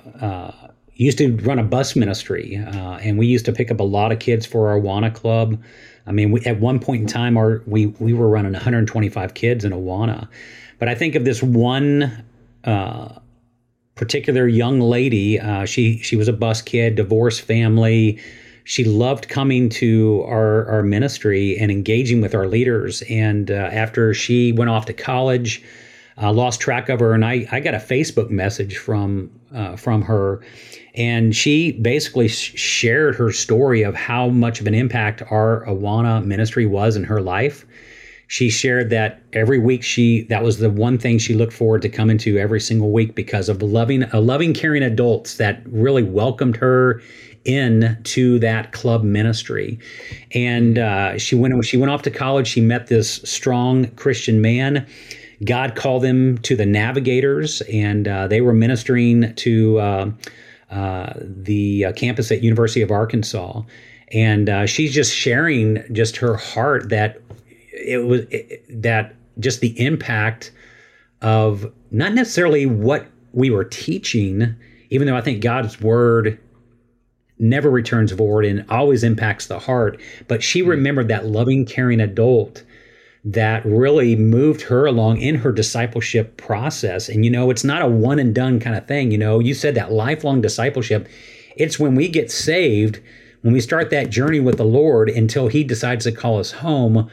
uh, 0.99 1.03
used 1.03 1.17
to 1.17 1.35
run 1.37 1.59
a 1.59 1.63
bus 1.63 1.95
ministry, 1.95 2.55
and 2.55 3.17
we 3.17 3.27
used 3.27 3.45
to 3.45 3.51
pick 3.53 3.71
up 3.71 3.79
a 3.79 3.83
lot 3.83 4.11
of 4.11 4.19
kids 4.19 4.45
for 4.45 4.69
our 4.69 4.79
Awana 4.79 5.13
Club. 5.13 5.61
I 6.05 6.11
mean, 6.11 6.31
we, 6.31 6.41
at 6.41 6.59
one 6.59 6.79
point 6.79 7.01
in 7.01 7.07
time, 7.07 7.37
our 7.37 7.61
we 7.65 7.87
we 7.87 8.13
were 8.13 8.27
running 8.27 8.53
125 8.53 9.33
kids 9.33 9.63
in 9.63 9.71
Awana, 9.71 10.27
but 10.79 10.89
I 10.89 10.95
think 10.95 11.15
of 11.15 11.25
this 11.25 11.41
one 11.43 12.25
uh, 12.63 13.19
particular 13.95 14.47
young 14.47 14.79
lady. 14.79 15.39
Uh, 15.39 15.65
she 15.65 15.99
she 15.99 16.15
was 16.15 16.27
a 16.27 16.33
bus 16.33 16.61
kid, 16.61 16.95
divorced 16.95 17.41
family. 17.41 18.19
She 18.63 18.83
loved 18.83 19.29
coming 19.29 19.69
to 19.69 20.23
our 20.27 20.65
our 20.67 20.83
ministry 20.83 21.57
and 21.57 21.71
engaging 21.71 22.21
with 22.21 22.33
our 22.33 22.47
leaders. 22.47 23.03
And 23.09 23.51
uh, 23.51 23.53
after 23.53 24.13
she 24.13 24.51
went 24.51 24.69
off 24.69 24.85
to 24.85 24.93
college, 24.93 25.63
uh, 26.21 26.31
lost 26.31 26.59
track 26.59 26.89
of 26.89 26.99
her, 26.99 27.13
and 27.13 27.25
I 27.25 27.47
I 27.51 27.59
got 27.59 27.73
a 27.73 27.79
Facebook 27.79 28.29
message 28.29 28.77
from 28.77 29.31
uh, 29.53 29.75
from 29.75 30.01
her 30.03 30.41
and 30.95 31.35
she 31.35 31.71
basically 31.73 32.27
shared 32.27 33.15
her 33.15 33.31
story 33.31 33.83
of 33.83 33.95
how 33.95 34.27
much 34.27 34.59
of 34.59 34.67
an 34.67 34.73
impact 34.73 35.21
our 35.29 35.65
Awana 35.65 36.23
ministry 36.25 36.65
was 36.65 36.95
in 36.95 37.03
her 37.03 37.21
life. 37.21 37.65
She 38.27 38.49
shared 38.49 38.89
that 38.91 39.21
every 39.33 39.57
week 39.57 39.81
she 39.81 40.23
that 40.23 40.43
was 40.43 40.59
the 40.59 40.69
one 40.69 40.97
thing 40.97 41.17
she 41.17 41.33
looked 41.33 41.53
forward 41.53 41.81
to 41.83 41.89
coming 41.89 42.17
to 42.19 42.37
every 42.37 42.59
single 42.59 42.91
week 42.91 43.15
because 43.15 43.49
of 43.49 43.61
loving 43.61 44.03
a 44.03 44.19
loving 44.19 44.53
caring 44.53 44.83
adults 44.83 45.37
that 45.37 45.61
really 45.65 46.03
welcomed 46.03 46.57
her 46.57 47.01
in 47.45 47.97
to 48.03 48.37
that 48.39 48.71
club 48.71 49.03
ministry. 49.03 49.79
And 50.35 50.77
uh, 50.77 51.17
she 51.17 51.35
went 51.35 51.65
she 51.65 51.77
went 51.77 51.91
off 51.91 52.03
to 52.03 52.11
college. 52.11 52.47
She 52.47 52.61
met 52.61 52.87
this 52.87 53.21
strong 53.23 53.87
Christian 53.91 54.41
man. 54.41 54.85
God 55.45 55.75
called 55.75 56.03
them 56.03 56.37
to 56.39 56.55
the 56.55 56.65
Navigators, 56.65 57.61
and 57.61 58.07
uh, 58.07 58.27
they 58.27 58.41
were 58.41 58.53
ministering 58.53 59.33
to. 59.35 59.79
Uh, 59.79 60.11
uh, 60.71 61.13
the 61.19 61.85
uh, 61.85 61.91
campus 61.93 62.31
at 62.31 62.43
University 62.43 62.83
of 62.83 62.91
Arkansas, 62.91 63.63
and 64.11 64.49
uh, 64.49 64.67
she's 64.67 64.93
just 64.93 65.11
sharing 65.11 65.83
just 65.91 66.17
her 66.17 66.35
heart 66.35 66.89
that 66.89 67.19
it 67.71 68.05
was 68.05 68.21
it, 68.29 68.63
that 68.83 69.15
just 69.39 69.61
the 69.61 69.79
impact 69.83 70.51
of 71.21 71.71
not 71.91 72.13
necessarily 72.13 72.67
what 72.67 73.07
we 73.33 73.49
were 73.49 73.63
teaching, 73.63 74.55
even 74.89 75.07
though 75.07 75.15
I 75.15 75.21
think 75.21 75.41
God's 75.41 75.81
word 75.81 76.39
never 77.39 77.69
returns 77.69 78.11
void 78.11 78.45
and 78.45 78.65
always 78.69 79.03
impacts 79.03 79.47
the 79.47 79.59
heart. 79.59 79.99
But 80.27 80.43
she 80.43 80.59
hmm. 80.59 80.69
remembered 80.69 81.07
that 81.07 81.25
loving, 81.25 81.65
caring 81.65 81.99
adult 81.99 82.63
that 83.25 83.65
really 83.65 84.15
moved 84.15 84.61
her 84.61 84.85
along 84.85 85.17
in 85.17 85.35
her 85.35 85.51
discipleship 85.51 86.37
process. 86.37 87.09
And, 87.09 87.25
you 87.25 87.31
know, 87.31 87.49
it's 87.49 87.63
not 87.63 87.81
a 87.81 87.87
one 87.87 88.19
and 88.19 88.33
done 88.33 88.59
kind 88.59 88.75
of 88.75 88.87
thing. 88.87 89.11
You 89.11 89.17
know, 89.17 89.39
you 89.39 89.53
said 89.53 89.75
that 89.75 89.91
lifelong 89.91 90.41
discipleship, 90.41 91.07
it's 91.57 91.79
when 91.79 91.95
we 91.95 92.07
get 92.07 92.31
saved, 92.31 92.99
when 93.41 93.53
we 93.53 93.59
start 93.59 93.89
that 93.89 94.09
journey 94.09 94.39
with 94.39 94.57
the 94.57 94.65
Lord 94.65 95.09
until 95.09 95.47
He 95.47 95.63
decides 95.63 96.05
to 96.05 96.11
call 96.11 96.39
us 96.39 96.51
home. 96.51 97.09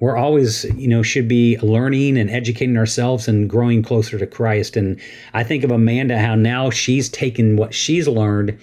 We're 0.00 0.16
always, 0.16 0.64
you 0.76 0.88
know, 0.88 1.02
should 1.02 1.28
be 1.28 1.56
learning 1.58 2.18
and 2.18 2.28
educating 2.28 2.76
ourselves 2.76 3.28
and 3.28 3.48
growing 3.48 3.82
closer 3.82 4.18
to 4.18 4.26
Christ. 4.26 4.76
And 4.76 5.00
I 5.34 5.44
think 5.44 5.62
of 5.62 5.70
Amanda, 5.70 6.18
how 6.18 6.34
now 6.34 6.70
she's 6.70 7.08
taken 7.08 7.56
what 7.56 7.72
she's 7.72 8.08
learned 8.08 8.58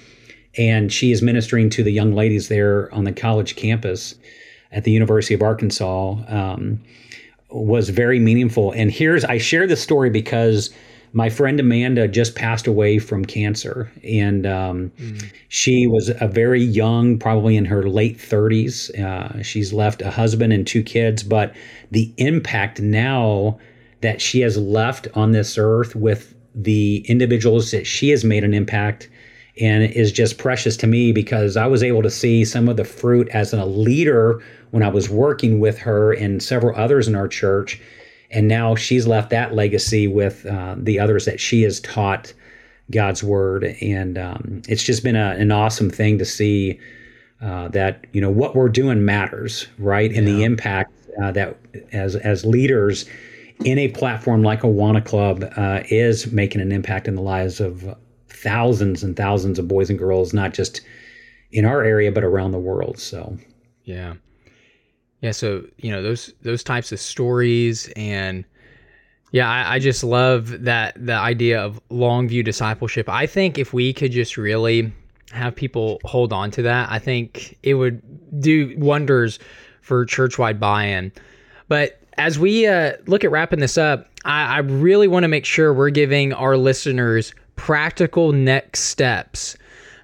and 0.57 0.91
she 0.91 1.13
is 1.13 1.21
ministering 1.21 1.69
to 1.69 1.83
the 1.83 1.91
young 1.91 2.13
ladies 2.13 2.49
there 2.49 2.93
on 2.93 3.05
the 3.05 3.13
college 3.13 3.55
campus 3.55 4.15
at 4.71 4.83
the 4.83 4.91
University 4.91 5.33
of 5.33 5.41
Arkansas 5.41 6.15
um, 6.27 6.81
was 7.49 7.89
very 7.89 8.19
meaningful. 8.19 8.71
And 8.71 8.91
here's 8.91 9.25
I 9.25 9.37
share 9.37 9.67
this 9.67 9.81
story 9.81 10.09
because 10.09 10.69
my 11.13 11.29
friend 11.29 11.59
Amanda 11.59 12.07
just 12.07 12.35
passed 12.35 12.67
away 12.67 12.97
from 12.97 13.25
cancer, 13.25 13.91
and 14.01 14.45
um, 14.45 14.91
mm. 14.97 15.31
she 15.49 15.85
was 15.85 16.09
a 16.21 16.27
very 16.27 16.63
young, 16.63 17.19
probably 17.19 17.57
in 17.57 17.65
her 17.65 17.89
late 17.89 18.17
30s. 18.17 18.97
Uh, 18.97 19.43
she's 19.43 19.73
left 19.73 20.01
a 20.01 20.09
husband 20.09 20.53
and 20.53 20.65
two 20.65 20.81
kids, 20.81 21.21
but 21.21 21.53
the 21.91 22.13
impact 22.17 22.79
now 22.79 23.59
that 23.99 24.21
she 24.21 24.39
has 24.39 24.57
left 24.57 25.07
on 25.13 25.31
this 25.31 25.57
earth 25.57 25.95
with 25.95 26.33
the 26.55 27.05
individuals 27.07 27.71
that 27.71 27.85
she 27.85 28.09
has 28.09 28.23
made 28.23 28.43
an 28.43 28.53
impact 28.53 29.09
and 29.59 29.83
is 29.83 30.11
just 30.11 30.37
precious 30.37 30.77
to 30.77 30.87
me 30.87 31.11
because 31.11 31.57
I 31.57 31.67
was 31.67 31.83
able 31.83 32.01
to 32.03 32.09
see 32.09 32.45
some 32.45 32.69
of 32.69 32.77
the 32.77 32.85
fruit 32.85 33.27
as 33.29 33.53
a 33.53 33.65
leader 33.65 34.41
when 34.71 34.83
I 34.83 34.87
was 34.87 35.09
working 35.09 35.59
with 35.59 35.77
her 35.79 36.13
and 36.13 36.41
several 36.41 36.77
others 36.77 37.07
in 37.07 37.15
our 37.15 37.27
church. 37.27 37.81
And 38.31 38.47
now 38.47 38.75
she's 38.75 39.07
left 39.07 39.29
that 39.31 39.53
legacy 39.53 40.07
with 40.07 40.45
uh, 40.45 40.75
the 40.77 40.99
others 40.99 41.25
that 41.25 41.39
she 41.39 41.63
has 41.63 41.81
taught 41.81 42.33
God's 42.89 43.23
word. 43.23 43.75
And 43.81 44.17
um, 44.17 44.61
it's 44.69 44.83
just 44.83 45.03
been 45.03 45.17
a, 45.17 45.31
an 45.31 45.51
awesome 45.51 45.89
thing 45.89 46.17
to 46.17 46.25
see 46.25 46.79
uh, 47.41 47.67
that, 47.69 48.05
you 48.13 48.21
know, 48.21 48.29
what 48.29 48.55
we're 48.55 48.69
doing 48.69 49.03
matters, 49.03 49.67
right? 49.77 50.11
And 50.13 50.27
the 50.27 50.43
impact 50.43 50.93
uh, 51.21 51.31
that 51.31 51.57
as, 51.91 52.15
as 52.15 52.45
leaders 52.45 53.05
in 53.65 53.77
a 53.77 53.89
platform 53.89 54.43
like 54.43 54.61
Awana 54.61 55.03
Club 55.03 55.43
uh, 55.57 55.81
is 55.89 56.31
making 56.31 56.61
an 56.61 56.71
impact 56.71 57.07
in 57.07 57.15
the 57.15 57.21
lives 57.21 57.59
of 57.59 57.95
thousands 58.41 59.03
and 59.03 59.15
thousands 59.15 59.59
of 59.59 59.67
boys 59.67 59.89
and 59.89 59.99
girls, 59.99 60.33
not 60.33 60.53
just 60.53 60.81
in 61.51 61.65
our 61.65 61.83
area, 61.83 62.11
but 62.11 62.23
around 62.23 62.51
the 62.51 62.59
world. 62.59 62.99
So, 62.99 63.37
yeah. 63.83 64.15
Yeah. 65.21 65.31
So, 65.31 65.65
you 65.77 65.91
know, 65.91 66.01
those, 66.01 66.33
those 66.41 66.63
types 66.63 66.91
of 66.91 66.99
stories 66.99 67.91
and, 67.95 68.45
yeah, 69.31 69.49
I, 69.49 69.75
I, 69.75 69.79
just 69.79 70.03
love 70.03 70.63
that 70.65 70.93
the 71.05 71.13
idea 71.13 71.61
of 71.61 71.79
long 71.89 72.27
view 72.27 72.43
discipleship. 72.43 73.07
I 73.07 73.27
think 73.27 73.57
if 73.57 73.73
we 73.73 73.93
could 73.93 74.11
just 74.11 74.35
really 74.35 74.91
have 75.31 75.55
people 75.55 76.01
hold 76.03 76.33
on 76.33 76.51
to 76.51 76.61
that, 76.63 76.91
I 76.91 76.99
think 76.99 77.57
it 77.63 77.75
would 77.75 78.01
do 78.41 78.75
wonders 78.77 79.39
for 79.81 80.05
church 80.05 80.37
wide 80.37 80.59
buy 80.59 80.85
in. 80.85 81.11
But 81.69 82.01
as 82.17 82.37
we 82.37 82.67
uh, 82.67 82.93
look 83.07 83.23
at 83.23 83.31
wrapping 83.31 83.59
this 83.59 83.77
up, 83.77 84.07
I, 84.25 84.55
I 84.55 84.57
really 84.59 85.07
want 85.07 85.23
to 85.23 85.27
make 85.27 85.45
sure 85.45 85.73
we're 85.73 85.89
giving 85.91 86.33
our 86.33 86.57
listeners 86.57 87.33
practical 87.55 88.31
next 88.31 88.81
steps. 88.81 89.57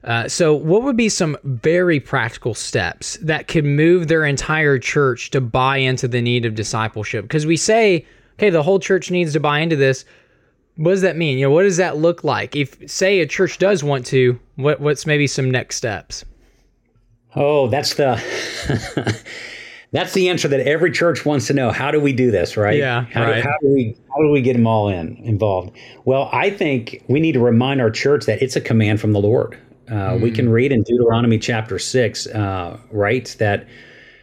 Uh, 0.04 0.28
so, 0.28 0.54
what 0.54 0.84
would 0.84 0.96
be 0.96 1.10
some 1.10 1.38
very 1.44 2.00
practical 2.00 2.54
steps 2.54 3.18
that 3.22 3.48
could 3.48 3.66
move 3.66 4.08
their 4.08 4.26
entire 4.26 4.80
church 4.80 5.32
to 5.32 5.42
buy 5.42 5.78
into 5.78 6.08
the 6.08 6.22
need 6.22 6.46
of 6.46 6.56
discipleship? 6.56 7.26
Because 7.26 7.46
we 7.46 7.58
say, 7.58 8.06
okay, 8.36 8.50
the 8.50 8.64
whole 8.64 8.80
church 8.80 9.12
needs 9.12 9.34
to 9.34 9.40
buy 9.40 9.60
into 9.60 9.76
this. 9.76 10.06
What 10.76 10.92
does 10.92 11.02
that 11.02 11.18
mean? 11.18 11.38
You 11.38 11.48
know, 11.48 11.52
what 11.52 11.64
does 11.64 11.78
that 11.78 11.98
look 11.98 12.24
like? 12.24 12.56
If, 12.56 12.90
say, 12.90 13.20
a 13.20 13.26
church 13.26 13.58
does 13.58 13.84
want 13.84 14.06
to, 14.08 14.40
what 14.56 14.80
what's 14.80 15.06
maybe 15.06 15.28
some 15.28 15.52
next 15.52 15.76
steps? 15.76 16.24
Oh, 17.36 17.68
that's 17.68 17.96
the 17.96 18.16
that's 19.92 20.14
the 20.14 20.30
answer 20.30 20.48
that 20.48 20.60
every 20.62 20.92
church 20.92 21.26
wants 21.26 21.48
to 21.48 21.54
know. 21.54 21.72
How 21.72 21.92
do 21.92 22.00
we 22.00 22.14
do 22.14 22.30
this, 22.32 22.58
right? 22.58 22.78
Yeah. 22.78 23.06
How, 23.06 23.24
right. 23.24 23.44
Do, 23.44 23.50
how 23.50 23.58
do 23.62 23.68
we 23.74 23.98
how 24.10 24.22
do 24.22 24.30
we 24.30 24.42
get 24.42 24.54
them 24.54 24.68
all 24.68 24.90
in 24.90 25.18
involved? 25.18 25.76
Well, 26.06 26.30
I 26.34 26.50
think 26.50 27.04
we 27.08 27.20
need 27.20 27.34
to 27.34 27.40
remind 27.40 27.82
our 27.82 27.92
church 27.92 28.26
that 28.26 28.42
it's 28.42 28.56
a 28.56 28.62
command 28.62 29.00
from 29.00 29.14
the 29.14 29.20
Lord. 29.20 29.58
Uh, 29.90 29.94
mm. 29.94 30.22
We 30.22 30.32
can 30.32 30.50
read 30.50 30.72
in 30.72 30.84
Deuteronomy 30.84 31.40
chapter 31.40 31.80
six, 31.80 32.28
uh, 32.28 32.78
right, 32.92 33.34
that 33.40 33.68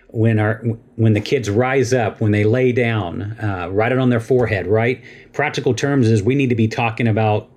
when 0.08 0.38
our 0.38 0.62
when 0.96 1.14
the 1.14 1.20
kids 1.20 1.48
rise 1.48 1.94
up, 1.94 2.20
when 2.20 2.32
they 2.32 2.44
lay 2.44 2.70
down, 2.70 3.22
uh, 3.42 3.68
write 3.70 3.90
it 3.90 3.98
on 3.98 4.10
their 4.10 4.20
forehead, 4.20 4.66
right? 4.66 5.02
Practical 5.32 5.74
terms 5.74 6.08
is 6.08 6.22
we 6.22 6.34
need 6.34 6.50
to 6.50 6.54
be 6.54 6.68
talking 6.68 7.08
about 7.08 7.48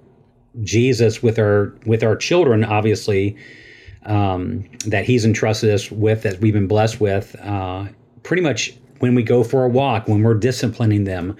Jesus 0.64 1.22
with 1.22 1.38
our 1.38 1.76
with 1.86 2.04
our 2.04 2.16
children, 2.16 2.64
obviously. 2.64 3.36
Um, 4.08 4.64
that 4.86 5.04
he's 5.04 5.26
entrusted 5.26 5.70
us 5.70 5.92
with, 5.92 6.24
that 6.24 6.40
we've 6.40 6.54
been 6.54 6.68
blessed 6.68 7.02
with, 7.02 7.36
uh, 7.42 7.88
pretty 8.24 8.42
much 8.42 8.74
when 9.00 9.16
we 9.16 9.22
go 9.22 9.44
for 9.44 9.66
a 9.66 9.70
walk, 9.70 10.08
when 10.08 10.24
we're 10.24 10.34
disciplining 10.34 11.04
them, 11.04 11.36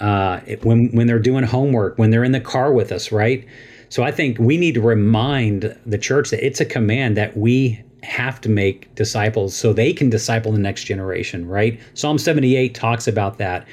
uh, 0.00 0.40
when 0.62 0.88
when 0.90 1.06
they're 1.06 1.18
doing 1.18 1.44
homework, 1.44 1.96
when 1.96 2.10
they're 2.10 2.24
in 2.24 2.32
the 2.32 2.40
car 2.40 2.72
with 2.72 2.92
us, 2.92 3.12
right? 3.12 3.46
So 3.88 4.02
I 4.02 4.10
think 4.10 4.38
we 4.38 4.56
need 4.56 4.74
to 4.74 4.80
remind 4.80 5.76
the 5.86 5.98
church 5.98 6.30
that 6.30 6.44
it's 6.44 6.60
a 6.60 6.64
command 6.64 7.16
that 7.16 7.36
we 7.36 7.82
have 8.02 8.40
to 8.42 8.48
make 8.48 8.94
disciples 8.94 9.56
so 9.56 9.72
they 9.72 9.92
can 9.92 10.10
disciple 10.10 10.52
the 10.52 10.58
next 10.58 10.84
generation, 10.84 11.46
right? 11.48 11.80
Psalm 11.94 12.18
78 12.18 12.74
talks 12.74 13.08
about 13.08 13.38
that. 13.38 13.66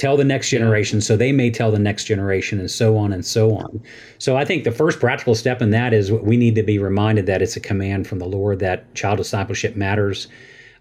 Tell 0.00 0.16
the 0.16 0.24
next 0.24 0.48
generation 0.48 1.02
so 1.02 1.14
they 1.14 1.30
may 1.30 1.50
tell 1.50 1.70
the 1.70 1.78
next 1.78 2.04
generation, 2.04 2.58
and 2.58 2.70
so 2.70 2.96
on 2.96 3.12
and 3.12 3.22
so 3.22 3.54
on. 3.54 3.82
So 4.16 4.34
I 4.34 4.46
think 4.46 4.64
the 4.64 4.72
first 4.72 4.98
practical 4.98 5.34
step 5.34 5.60
in 5.60 5.72
that 5.72 5.92
is 5.92 6.10
we 6.10 6.38
need 6.38 6.54
to 6.54 6.62
be 6.62 6.78
reminded 6.78 7.26
that 7.26 7.42
it's 7.42 7.54
a 7.54 7.60
command 7.60 8.06
from 8.06 8.18
the 8.18 8.24
Lord 8.24 8.60
that 8.60 8.94
child 8.94 9.18
discipleship 9.18 9.76
matters 9.76 10.26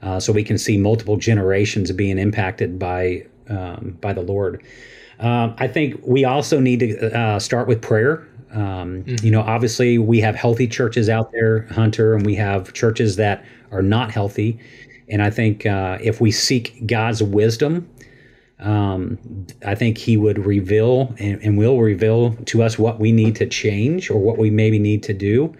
uh, 0.01 0.21
so 0.21 0.31
we 0.31 0.45
can 0.45 0.57
see 0.57 0.77
multiple 0.77 1.17
generations 1.17 1.91
being 1.91 2.17
impacted 2.17 2.79
by 2.79 3.25
um, 3.49 3.97
by 3.99 4.13
the 4.13 4.21
Lord. 4.21 4.63
Um, 5.19 5.53
I 5.57 5.67
think 5.67 5.99
we 6.05 6.23
also 6.23 6.61
need 6.61 6.79
to 6.79 7.13
uh, 7.13 7.39
start 7.39 7.67
with 7.67 7.81
prayer. 7.81 8.25
Um, 8.53 9.03
mm-hmm. 9.03 9.25
You 9.25 9.31
know, 9.31 9.41
obviously 9.41 9.97
we 9.97 10.21
have 10.21 10.33
healthy 10.33 10.65
churches 10.65 11.09
out 11.09 11.33
there, 11.33 11.63
Hunter, 11.71 12.13
and 12.13 12.25
we 12.25 12.35
have 12.35 12.71
churches 12.71 13.17
that 13.17 13.43
are 13.71 13.81
not 13.81 14.11
healthy. 14.11 14.59
And 15.09 15.21
I 15.21 15.29
think 15.29 15.65
uh, 15.65 15.97
if 16.01 16.21
we 16.21 16.31
seek 16.31 16.87
God's 16.87 17.21
wisdom, 17.21 17.89
um, 18.59 19.17
I 19.65 19.75
think 19.75 19.97
He 19.97 20.17
would 20.17 20.45
reveal 20.45 21.13
and, 21.19 21.41
and, 21.41 21.57
will 21.57 21.79
reveal 21.79 22.33
to 22.45 22.61
us 22.61 22.77
what 22.77 22.99
we 22.99 23.11
need 23.11 23.35
to 23.37 23.47
change 23.47 24.09
or 24.09 24.19
what 24.19 24.37
we 24.37 24.49
maybe 24.49 24.79
need 24.79 25.01
to 25.03 25.13
do 25.13 25.55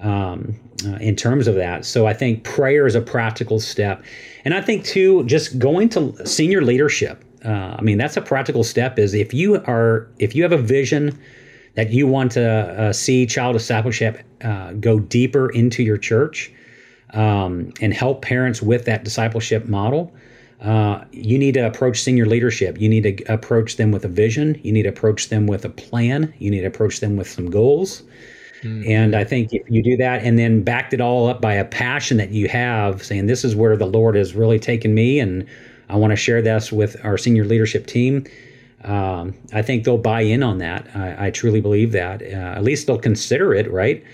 um, 0.00 0.58
uh, 0.84 0.96
in 0.96 1.14
terms 1.14 1.46
of 1.46 1.54
that. 1.54 1.84
So 1.84 2.06
I 2.06 2.14
think 2.14 2.42
prayer 2.42 2.86
is 2.86 2.96
a 2.96 3.00
practical 3.00 3.60
step. 3.60 4.04
And 4.44 4.54
I 4.54 4.60
think, 4.60 4.84
too, 4.84 5.24
just 5.24 5.58
going 5.58 5.88
to 5.90 6.26
senior 6.26 6.62
leadership. 6.62 7.24
Uh, 7.44 7.76
I 7.78 7.82
mean, 7.82 7.98
that's 7.98 8.16
a 8.16 8.22
practical 8.22 8.64
step. 8.64 8.98
Is 8.98 9.14
if 9.14 9.32
you 9.32 9.62
are, 9.66 10.08
if 10.18 10.34
you 10.34 10.42
have 10.42 10.52
a 10.52 10.58
vision 10.58 11.18
that 11.74 11.90
you 11.90 12.06
want 12.06 12.32
to 12.32 12.44
uh, 12.44 12.92
see 12.92 13.24
child 13.26 13.54
discipleship 13.54 14.18
uh, 14.42 14.72
go 14.74 14.98
deeper 14.98 15.50
into 15.50 15.82
your 15.82 15.96
church 15.96 16.52
um, 17.10 17.72
and 17.80 17.94
help 17.94 18.22
parents 18.22 18.60
with 18.60 18.84
that 18.86 19.04
discipleship 19.04 19.66
model, 19.66 20.12
uh, 20.62 21.04
you 21.10 21.38
need 21.38 21.54
to 21.54 21.66
approach 21.66 22.00
senior 22.00 22.26
leadership. 22.26 22.80
You 22.80 22.88
need 22.88 23.02
to 23.02 23.32
approach 23.32 23.76
them 23.76 23.90
with 23.90 24.04
a 24.04 24.08
vision. 24.08 24.60
You 24.62 24.72
need 24.72 24.84
to 24.84 24.88
approach 24.88 25.28
them 25.28 25.46
with 25.46 25.64
a 25.64 25.68
plan. 25.68 26.32
You 26.38 26.50
need 26.50 26.60
to 26.60 26.66
approach 26.66 27.00
them 27.00 27.16
with 27.16 27.28
some 27.28 27.50
goals. 27.50 28.02
Mm-hmm. 28.62 28.88
And 28.88 29.16
I 29.16 29.24
think 29.24 29.52
if 29.52 29.68
you 29.68 29.82
do 29.82 29.96
that 29.96 30.22
and 30.22 30.38
then 30.38 30.62
backed 30.62 30.94
it 30.94 31.00
all 31.00 31.26
up 31.26 31.40
by 31.40 31.54
a 31.54 31.64
passion 31.64 32.16
that 32.18 32.30
you 32.30 32.48
have, 32.48 33.02
saying, 33.02 33.26
This 33.26 33.44
is 33.44 33.56
where 33.56 33.76
the 33.76 33.86
Lord 33.86 34.14
has 34.14 34.36
really 34.36 34.60
taken 34.60 34.94
me, 34.94 35.18
and 35.18 35.44
I 35.88 35.96
want 35.96 36.12
to 36.12 36.16
share 36.16 36.40
this 36.40 36.70
with 36.70 36.96
our 37.04 37.18
senior 37.18 37.44
leadership 37.44 37.86
team, 37.86 38.24
um, 38.84 39.34
I 39.52 39.62
think 39.62 39.84
they'll 39.84 39.98
buy 39.98 40.22
in 40.22 40.42
on 40.42 40.58
that. 40.58 40.88
I, 40.94 41.26
I 41.26 41.30
truly 41.30 41.60
believe 41.60 41.92
that. 41.92 42.22
Uh, 42.22 42.56
at 42.56 42.62
least 42.62 42.86
they'll 42.86 42.98
consider 42.98 43.54
it, 43.54 43.70
right? 43.70 44.04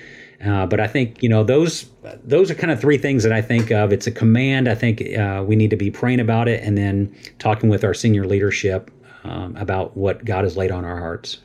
Uh, 0.45 0.67
but 0.67 0.79
I 0.79 0.87
think 0.87 1.23
you 1.23 1.29
know 1.29 1.43
those 1.43 1.91
those 2.23 2.51
are 2.51 2.55
kind 2.55 2.71
of 2.71 2.81
three 2.81 2.99
things 2.99 3.25
that 3.25 3.33
I 3.33 3.43
think 3.43 3.73
of. 3.73 3.93
It's 3.93 4.07
a 4.07 4.13
command. 4.13 4.69
I 4.69 4.75
think 4.75 5.03
uh, 5.17 5.45
we 5.47 5.57
need 5.57 5.71
to 5.71 5.77
be 5.77 5.91
praying 5.91 6.21
about 6.21 6.47
it, 6.49 6.63
and 6.63 6.79
then 6.79 7.15
talking 7.39 7.69
with 7.69 7.83
our 7.83 7.95
senior 7.95 8.27
leadership 8.27 8.91
um, 9.25 9.57
about 9.57 9.97
what 9.97 10.25
God 10.25 10.45
has 10.45 10.57
laid 10.57 10.71
on 10.71 10.85
our 10.85 10.99
hearts. 10.99 11.39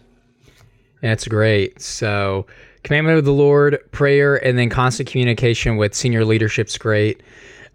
That's 1.02 1.28
great. 1.28 1.82
So 1.82 2.46
commandment 2.84 3.18
of 3.18 3.26
the 3.26 3.34
Lord, 3.34 3.80
prayer, 3.92 4.36
and 4.46 4.58
then 4.58 4.70
constant 4.70 5.10
communication 5.10 5.78
with 5.78 5.94
senior 5.94 6.24
leadership's 6.24 6.78
great. 6.78 7.22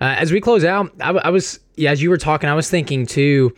Uh, 0.00 0.14
as 0.16 0.30
we 0.32 0.40
close 0.40 0.64
out, 0.64 0.92
I, 1.00 1.10
I, 1.10 1.30
was, 1.30 1.60
yeah, 1.76 1.90
as 1.90 2.00
you 2.00 2.08
were 2.10 2.18
talking, 2.18 2.48
I 2.48 2.54
was 2.54 2.70
thinking 2.70 3.06
too, 3.06 3.54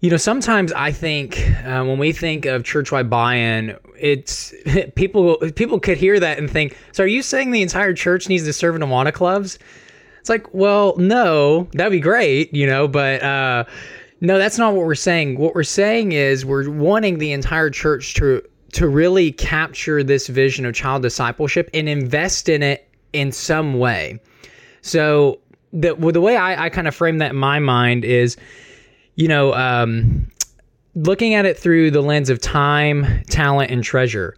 you 0.00 0.10
know, 0.10 0.16
sometimes 0.16 0.72
I 0.72 0.92
think 0.92 1.38
uh, 1.64 1.84
when 1.84 1.98
we 1.98 2.12
think 2.12 2.46
of 2.46 2.64
church-wide 2.64 3.10
buy-in, 3.10 3.76
it's 3.98 4.54
people 4.94 5.36
people 5.54 5.80
could 5.80 5.98
hear 5.98 6.18
that 6.20 6.38
and 6.38 6.50
think, 6.50 6.76
so 6.92 7.04
are 7.04 7.08
you 7.08 7.22
saying 7.22 7.50
the 7.50 7.62
entire 7.62 7.94
church 7.94 8.28
needs 8.28 8.44
to 8.44 8.52
serve 8.52 8.76
in 8.76 8.82
Awana 8.82 9.12
clubs? 9.12 9.58
It's 10.20 10.30
like, 10.30 10.52
well, 10.54 10.96
no, 10.96 11.68
that'd 11.72 11.92
be 11.92 12.00
great, 12.00 12.54
you 12.54 12.66
know, 12.66 12.88
but 12.88 13.22
uh, 13.22 13.64
No, 14.20 14.38
that's 14.38 14.56
not 14.56 14.72
what 14.74 14.86
we're 14.86 14.94
saying. 14.94 15.38
What 15.38 15.54
we're 15.54 15.64
saying 15.64 16.12
is 16.12 16.46
we're 16.46 16.70
wanting 16.70 17.18
the 17.18 17.32
entire 17.32 17.68
church 17.68 18.14
to 18.14 18.42
to 18.72 18.88
really 18.88 19.32
capture 19.32 20.02
this 20.02 20.28
vision 20.28 20.64
of 20.64 20.74
child 20.74 21.02
discipleship 21.02 21.68
and 21.74 21.88
invest 21.88 22.48
in 22.48 22.62
it 22.62 22.88
in 23.12 23.30
some 23.32 23.78
way. 23.78 24.18
So 24.80 25.40
the 25.74 25.94
well, 25.94 26.12
the 26.12 26.22
way 26.22 26.36
I, 26.36 26.64
I 26.64 26.68
kind 26.70 26.88
of 26.88 26.94
frame 26.94 27.18
that 27.18 27.32
in 27.32 27.36
my 27.36 27.58
mind 27.58 28.04
is, 28.04 28.36
you 29.16 29.28
know, 29.28 29.52
um, 29.54 30.26
looking 30.94 31.34
at 31.34 31.46
it 31.46 31.58
through 31.58 31.90
the 31.90 32.02
lens 32.02 32.30
of 32.30 32.40
time, 32.40 33.22
talent, 33.24 33.70
and 33.70 33.82
treasure. 33.82 34.36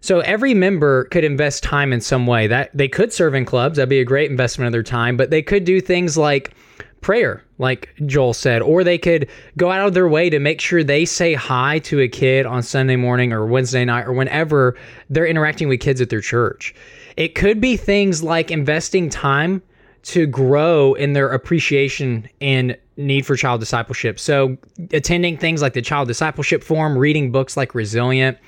So 0.00 0.20
every 0.20 0.54
member 0.54 1.04
could 1.04 1.24
invest 1.24 1.62
time 1.62 1.92
in 1.92 2.00
some 2.00 2.26
way. 2.26 2.46
That 2.46 2.70
they 2.72 2.88
could 2.88 3.12
serve 3.12 3.34
in 3.34 3.44
clubs, 3.44 3.76
that'd 3.76 3.88
be 3.88 4.00
a 4.00 4.04
great 4.04 4.30
investment 4.30 4.66
of 4.66 4.72
their 4.72 4.82
time, 4.82 5.16
but 5.16 5.30
they 5.30 5.42
could 5.42 5.64
do 5.64 5.80
things 5.80 6.16
like 6.16 6.52
prayer, 7.00 7.44
like 7.58 7.94
Joel 8.06 8.34
said, 8.34 8.62
or 8.62 8.82
they 8.82 8.98
could 8.98 9.28
go 9.56 9.70
out 9.70 9.86
of 9.86 9.94
their 9.94 10.08
way 10.08 10.30
to 10.30 10.38
make 10.38 10.60
sure 10.60 10.82
they 10.82 11.04
say 11.04 11.34
hi 11.34 11.78
to 11.80 12.00
a 12.00 12.08
kid 12.08 12.46
on 12.46 12.62
Sunday 12.62 12.96
morning 12.96 13.32
or 13.32 13.46
Wednesday 13.46 13.84
night 13.84 14.06
or 14.06 14.12
whenever 14.12 14.76
they're 15.10 15.26
interacting 15.26 15.68
with 15.68 15.80
kids 15.80 16.00
at 16.00 16.10
their 16.10 16.20
church. 16.20 16.74
It 17.16 17.34
could 17.34 17.60
be 17.60 17.76
things 17.76 18.22
like 18.22 18.50
investing 18.50 19.10
time 19.10 19.62
to 20.08 20.26
grow 20.26 20.94
in 20.94 21.12
their 21.12 21.28
appreciation 21.28 22.26
and 22.40 22.74
need 22.96 23.26
for 23.26 23.36
child 23.36 23.60
discipleship. 23.60 24.18
So, 24.18 24.56
attending 24.90 25.36
things 25.36 25.60
like 25.60 25.74
the 25.74 25.82
child 25.82 26.08
discipleship 26.08 26.64
forum, 26.64 26.96
reading 26.96 27.30
books 27.30 27.58
like 27.58 27.74
Resilient, 27.74 28.38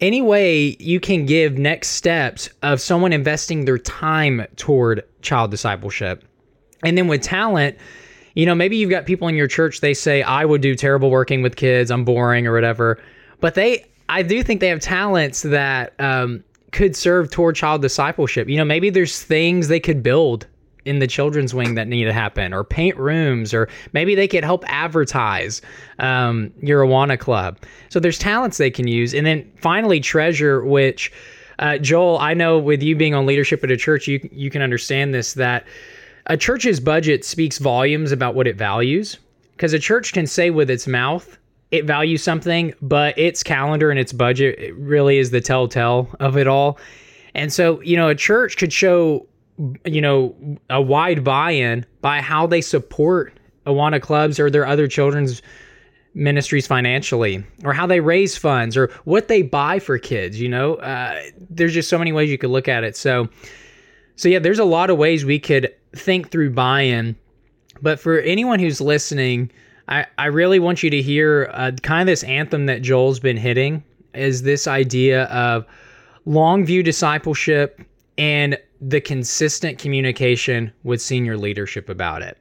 any 0.00 0.22
way 0.22 0.76
you 0.78 1.00
can 1.00 1.26
give 1.26 1.58
next 1.58 1.88
steps 1.88 2.48
of 2.62 2.80
someone 2.80 3.12
investing 3.12 3.64
their 3.64 3.78
time 3.78 4.46
toward 4.54 5.02
child 5.22 5.50
discipleship. 5.50 6.22
And 6.84 6.96
then 6.96 7.08
with 7.08 7.22
talent, 7.22 7.76
you 8.34 8.46
know, 8.46 8.54
maybe 8.54 8.76
you've 8.76 8.90
got 8.90 9.06
people 9.06 9.26
in 9.26 9.34
your 9.34 9.48
church, 9.48 9.80
they 9.80 9.94
say, 9.94 10.22
I 10.22 10.44
would 10.44 10.60
do 10.60 10.76
terrible 10.76 11.10
working 11.10 11.42
with 11.42 11.56
kids, 11.56 11.90
I'm 11.90 12.04
boring 12.04 12.46
or 12.46 12.52
whatever. 12.52 13.02
But 13.40 13.54
they, 13.54 13.86
I 14.08 14.22
do 14.22 14.40
think 14.44 14.60
they 14.60 14.68
have 14.68 14.80
talents 14.80 15.42
that 15.42 15.94
um, 15.98 16.44
could 16.70 16.94
serve 16.94 17.32
toward 17.32 17.56
child 17.56 17.82
discipleship. 17.82 18.48
You 18.48 18.58
know, 18.58 18.64
maybe 18.64 18.88
there's 18.88 19.20
things 19.20 19.66
they 19.66 19.80
could 19.80 20.00
build 20.00 20.46
in 20.86 20.98
the 20.98 21.06
children's 21.06 21.52
wing 21.52 21.74
that 21.74 21.88
need 21.88 22.04
to 22.04 22.12
happen, 22.12 22.54
or 22.54 22.64
paint 22.64 22.96
rooms, 22.96 23.52
or 23.52 23.68
maybe 23.92 24.14
they 24.14 24.28
could 24.28 24.44
help 24.44 24.64
advertise 24.68 25.62
um, 25.98 26.52
your 26.62 26.84
Awana 26.84 27.18
club. 27.18 27.58
So 27.88 28.00
there's 28.00 28.18
talents 28.18 28.58
they 28.58 28.70
can 28.70 28.88
use. 28.88 29.14
And 29.14 29.26
then 29.26 29.50
finally, 29.56 30.00
treasure, 30.00 30.64
which 30.64 31.12
uh, 31.58 31.78
Joel, 31.78 32.18
I 32.18 32.34
know 32.34 32.58
with 32.58 32.82
you 32.82 32.96
being 32.96 33.14
on 33.14 33.26
leadership 33.26 33.64
at 33.64 33.70
a 33.70 33.76
church, 33.76 34.06
you 34.06 34.28
you 34.32 34.50
can 34.50 34.62
understand 34.62 35.14
this 35.14 35.34
that 35.34 35.64
a 36.26 36.36
church's 36.36 36.80
budget 36.80 37.24
speaks 37.24 37.58
volumes 37.58 38.12
about 38.12 38.34
what 38.34 38.46
it 38.46 38.56
values. 38.56 39.18
Because 39.52 39.72
a 39.72 39.78
church 39.78 40.12
can 40.12 40.26
say 40.26 40.50
with 40.50 40.70
its 40.70 40.86
mouth 40.86 41.38
it 41.70 41.84
values 41.84 42.22
something, 42.22 42.72
but 42.80 43.18
its 43.18 43.42
calendar 43.42 43.90
and 43.90 43.98
its 43.98 44.12
budget 44.12 44.58
it 44.58 44.74
really 44.76 45.18
is 45.18 45.30
the 45.30 45.40
telltale 45.40 46.08
of 46.20 46.36
it 46.36 46.46
all. 46.46 46.78
And 47.34 47.52
so, 47.52 47.80
you 47.82 47.96
know, 47.96 48.08
a 48.08 48.14
church 48.14 48.56
could 48.56 48.72
show, 48.72 49.26
you 49.84 50.00
know, 50.00 50.34
a 50.70 50.80
wide 50.80 51.24
buy-in 51.24 51.86
by 52.00 52.20
how 52.20 52.46
they 52.46 52.60
support 52.60 53.32
Awana 53.66 54.00
clubs 54.00 54.38
or 54.38 54.50
their 54.50 54.66
other 54.66 54.86
children's 54.86 55.42
ministries 56.14 56.66
financially, 56.66 57.44
or 57.64 57.72
how 57.72 57.86
they 57.86 58.00
raise 58.00 58.36
funds, 58.36 58.76
or 58.76 58.90
what 59.04 59.28
they 59.28 59.42
buy 59.42 59.78
for 59.78 59.98
kids. 59.98 60.40
You 60.40 60.48
know, 60.48 60.74
uh, 60.76 61.20
there's 61.50 61.74
just 61.74 61.88
so 61.88 61.98
many 61.98 62.12
ways 62.12 62.30
you 62.30 62.38
could 62.38 62.50
look 62.50 62.68
at 62.68 62.84
it. 62.84 62.96
So, 62.96 63.28
so 64.16 64.28
yeah, 64.28 64.38
there's 64.38 64.58
a 64.58 64.64
lot 64.64 64.88
of 64.88 64.96
ways 64.96 65.24
we 65.24 65.38
could 65.38 65.74
think 65.94 66.30
through 66.30 66.50
buy-in. 66.50 67.16
But 67.82 68.00
for 68.00 68.18
anyone 68.20 68.58
who's 68.60 68.80
listening, 68.80 69.50
I, 69.88 70.06
I 70.16 70.26
really 70.26 70.58
want 70.58 70.82
you 70.82 70.90
to 70.90 71.02
hear 71.02 71.50
uh, 71.52 71.72
kind 71.82 72.08
of 72.08 72.12
this 72.12 72.24
anthem 72.24 72.66
that 72.66 72.82
Joel's 72.82 73.20
been 73.20 73.36
hitting 73.36 73.84
is 74.14 74.42
this 74.42 74.66
idea 74.66 75.24
of 75.24 75.66
long 76.24 76.64
view 76.64 76.82
discipleship 76.82 77.80
and 78.16 78.58
the 78.80 79.00
consistent 79.00 79.78
communication 79.78 80.72
with 80.84 81.00
senior 81.00 81.36
leadership 81.36 81.88
about 81.88 82.22
it. 82.22 82.38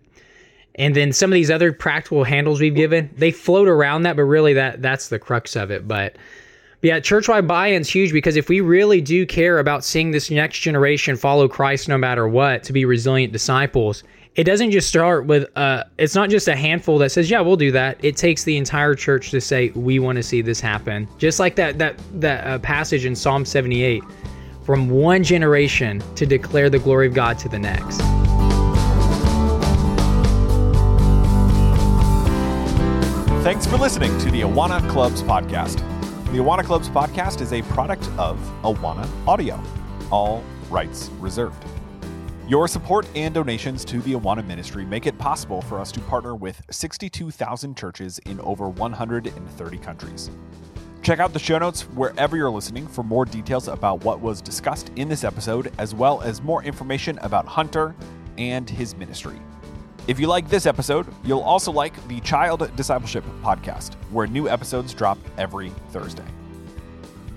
And 0.76 0.96
then 0.96 1.14
some 1.14 1.32
of 1.32 1.36
these 1.36 1.52
other 1.52 1.72
practical 1.72 2.24
handles 2.24 2.60
we've 2.60 2.76
given, 2.76 3.10
they 3.18 3.32
float 3.32 3.68
around 3.68 4.04
that, 4.04 4.16
but 4.16 4.24
really 4.24 4.54
that 4.54 4.82
that's 4.82 5.08
the 5.08 5.20
crux 5.20 5.56
of 5.56 5.72
it. 5.72 5.88
But, 5.88 6.18
yeah, 6.82 7.00
church-wide 7.00 7.48
buy-in's 7.48 7.90
huge 7.90 8.12
because 8.12 8.36
if 8.36 8.50
we 8.50 8.62
really 8.62 9.02
do 9.02 9.26
care 9.26 9.60
about 9.60 9.86
seeing 9.86 10.12
this 10.12 10.30
next 10.30 10.60
generation 10.60 11.16
follow 11.16 11.48
Christ 11.48 11.88
no 11.88 11.98
matter 11.98 12.28
what 12.28 12.64
to 12.64 12.74
be 12.74 12.84
resilient 12.84 13.32
disciples, 13.32 14.04
it 14.36 14.44
doesn't 14.44 14.72
just 14.72 14.88
start 14.88 15.26
with 15.26 15.50
uh 15.58 15.84
it's 15.98 16.16
not 16.16 16.30
just 16.30 16.48
a 16.48 16.56
handful 16.56 16.98
that 16.98 17.10
says 17.10 17.30
yeah 17.30 17.40
we'll 17.40 17.56
do 17.56 17.72
that 17.72 17.98
it 18.04 18.18
takes 18.18 18.44
the 18.44 18.58
entire 18.58 18.94
church 18.94 19.32
to 19.32 19.40
say 19.40 19.70
we 19.76 19.98
want 19.98 20.18
to 20.18 20.24
see 20.24 20.42
this 20.42 20.60
happen 20.60 21.08
just 21.18 21.40
like 21.40 21.56
that 21.56 21.78
that 21.78 22.00
that 22.14 22.46
uh, 22.46 22.60
passage 22.60 23.06
in 23.06 23.16
psalm 23.16 23.46
78 23.46 24.04
from 24.66 24.90
one 24.90 25.24
generation 25.24 26.02
to 26.16 26.26
declare 26.26 26.70
the 26.70 26.80
glory 26.80 27.08
of 27.08 27.14
god 27.14 27.40
to 27.40 27.48
the 27.48 27.60
next 27.60 28.02
Thanks 33.46 33.68
for 33.68 33.78
listening 33.78 34.18
to 34.18 34.32
the 34.32 34.42
Awana 34.42 34.90
Clubs 34.90 35.22
podcast. 35.22 35.76
The 36.32 36.40
Awana 36.40 36.64
Clubs 36.64 36.90
podcast 36.90 37.42
is 37.42 37.54
a 37.54 37.62
product 37.62 38.10
of 38.18 38.40
Awana 38.64 39.08
Audio, 39.28 39.62
all 40.12 40.44
rights 40.72 41.12
reserved. 41.20 41.64
Your 42.48 42.68
support 42.68 43.08
and 43.16 43.36
donations 43.36 43.86
to 43.86 44.02
the 44.02 44.14
Awana 44.14 44.44
ministry 44.48 44.84
make 44.84 45.06
it 45.06 45.16
possible 45.20 45.62
for 45.62 45.80
us 45.80 45.92
to 45.92 46.00
partner 46.00 46.34
with 46.34 46.60
62,000 46.72 47.78
churches 47.78 48.18
in 48.26 48.40
over 48.40 48.68
130 48.68 49.78
countries. 49.78 50.32
Check 51.06 51.20
out 51.20 51.34
the 51.34 51.40
show 51.40 51.60
notes 51.60 51.84
wherever 51.84 52.36
you're 52.36 52.50
listening 52.50 52.88
for 52.88 53.04
more 53.04 53.26
details 53.26 53.68
about 53.68 54.04
what 54.04 54.22
was 54.22 54.42
discussed 54.42 54.92
in 54.96 55.08
this 55.08 55.24
episode, 55.24 55.72
as 55.78 55.94
well 55.94 56.20
as 56.22 56.42
more 56.42 56.64
information 56.64 57.20
about 57.20 57.46
Hunter 57.46 57.94
and 58.40 58.68
his 58.68 58.96
ministry. 58.96 59.40
If 60.08 60.20
you 60.20 60.26
like 60.26 60.50
this 60.50 60.66
episode, 60.66 61.06
you'll 61.24 61.42
also 61.42 61.72
like 61.72 61.94
the 62.08 62.20
Child 62.22 62.76
Discipleship 62.76 63.24
podcast, 63.44 63.94
where 64.10 64.26
new 64.26 64.50
episodes 64.50 64.96
drop 64.96 65.20
every 65.38 65.70
Thursday. 65.92 66.26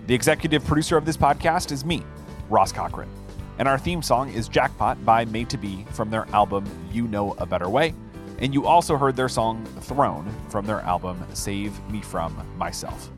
The 0.07 0.15
executive 0.15 0.65
producer 0.65 0.97
of 0.97 1.05
this 1.05 1.19
podcast 1.19 1.71
is 1.71 1.85
me, 1.85 2.05
Ross 2.49 2.73
Cochran, 2.73 3.11
and 3.59 3.69
our 3.69 3.77
theme 3.77 4.01
song 4.01 4.33
is 4.33 4.49
Jackpot 4.49 5.05
by 5.05 5.27
Made 5.27 5.51
to 5.51 5.59
Be 5.59 5.85
from 5.91 6.09
their 6.09 6.27
album 6.33 6.65
You 6.91 7.07
Know 7.07 7.35
a 7.37 7.45
Better 7.45 7.69
Way. 7.69 7.93
And 8.39 8.55
you 8.55 8.65
also 8.65 8.97
heard 8.97 9.15
their 9.15 9.29
song 9.29 9.63
Throne 9.83 10.35
from 10.49 10.65
their 10.65 10.81
album 10.81 11.23
Save 11.35 11.79
Me 11.91 12.01
From 12.01 12.35
Myself. 12.57 13.11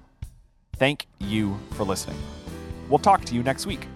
Thank 0.81 1.07
you 1.19 1.61
for 1.73 1.85
listening. 1.85 2.17
We'll 2.89 3.01
talk 3.01 3.27
to 3.27 3.35
you 3.35 3.43
next 3.43 3.67
week. 3.67 3.87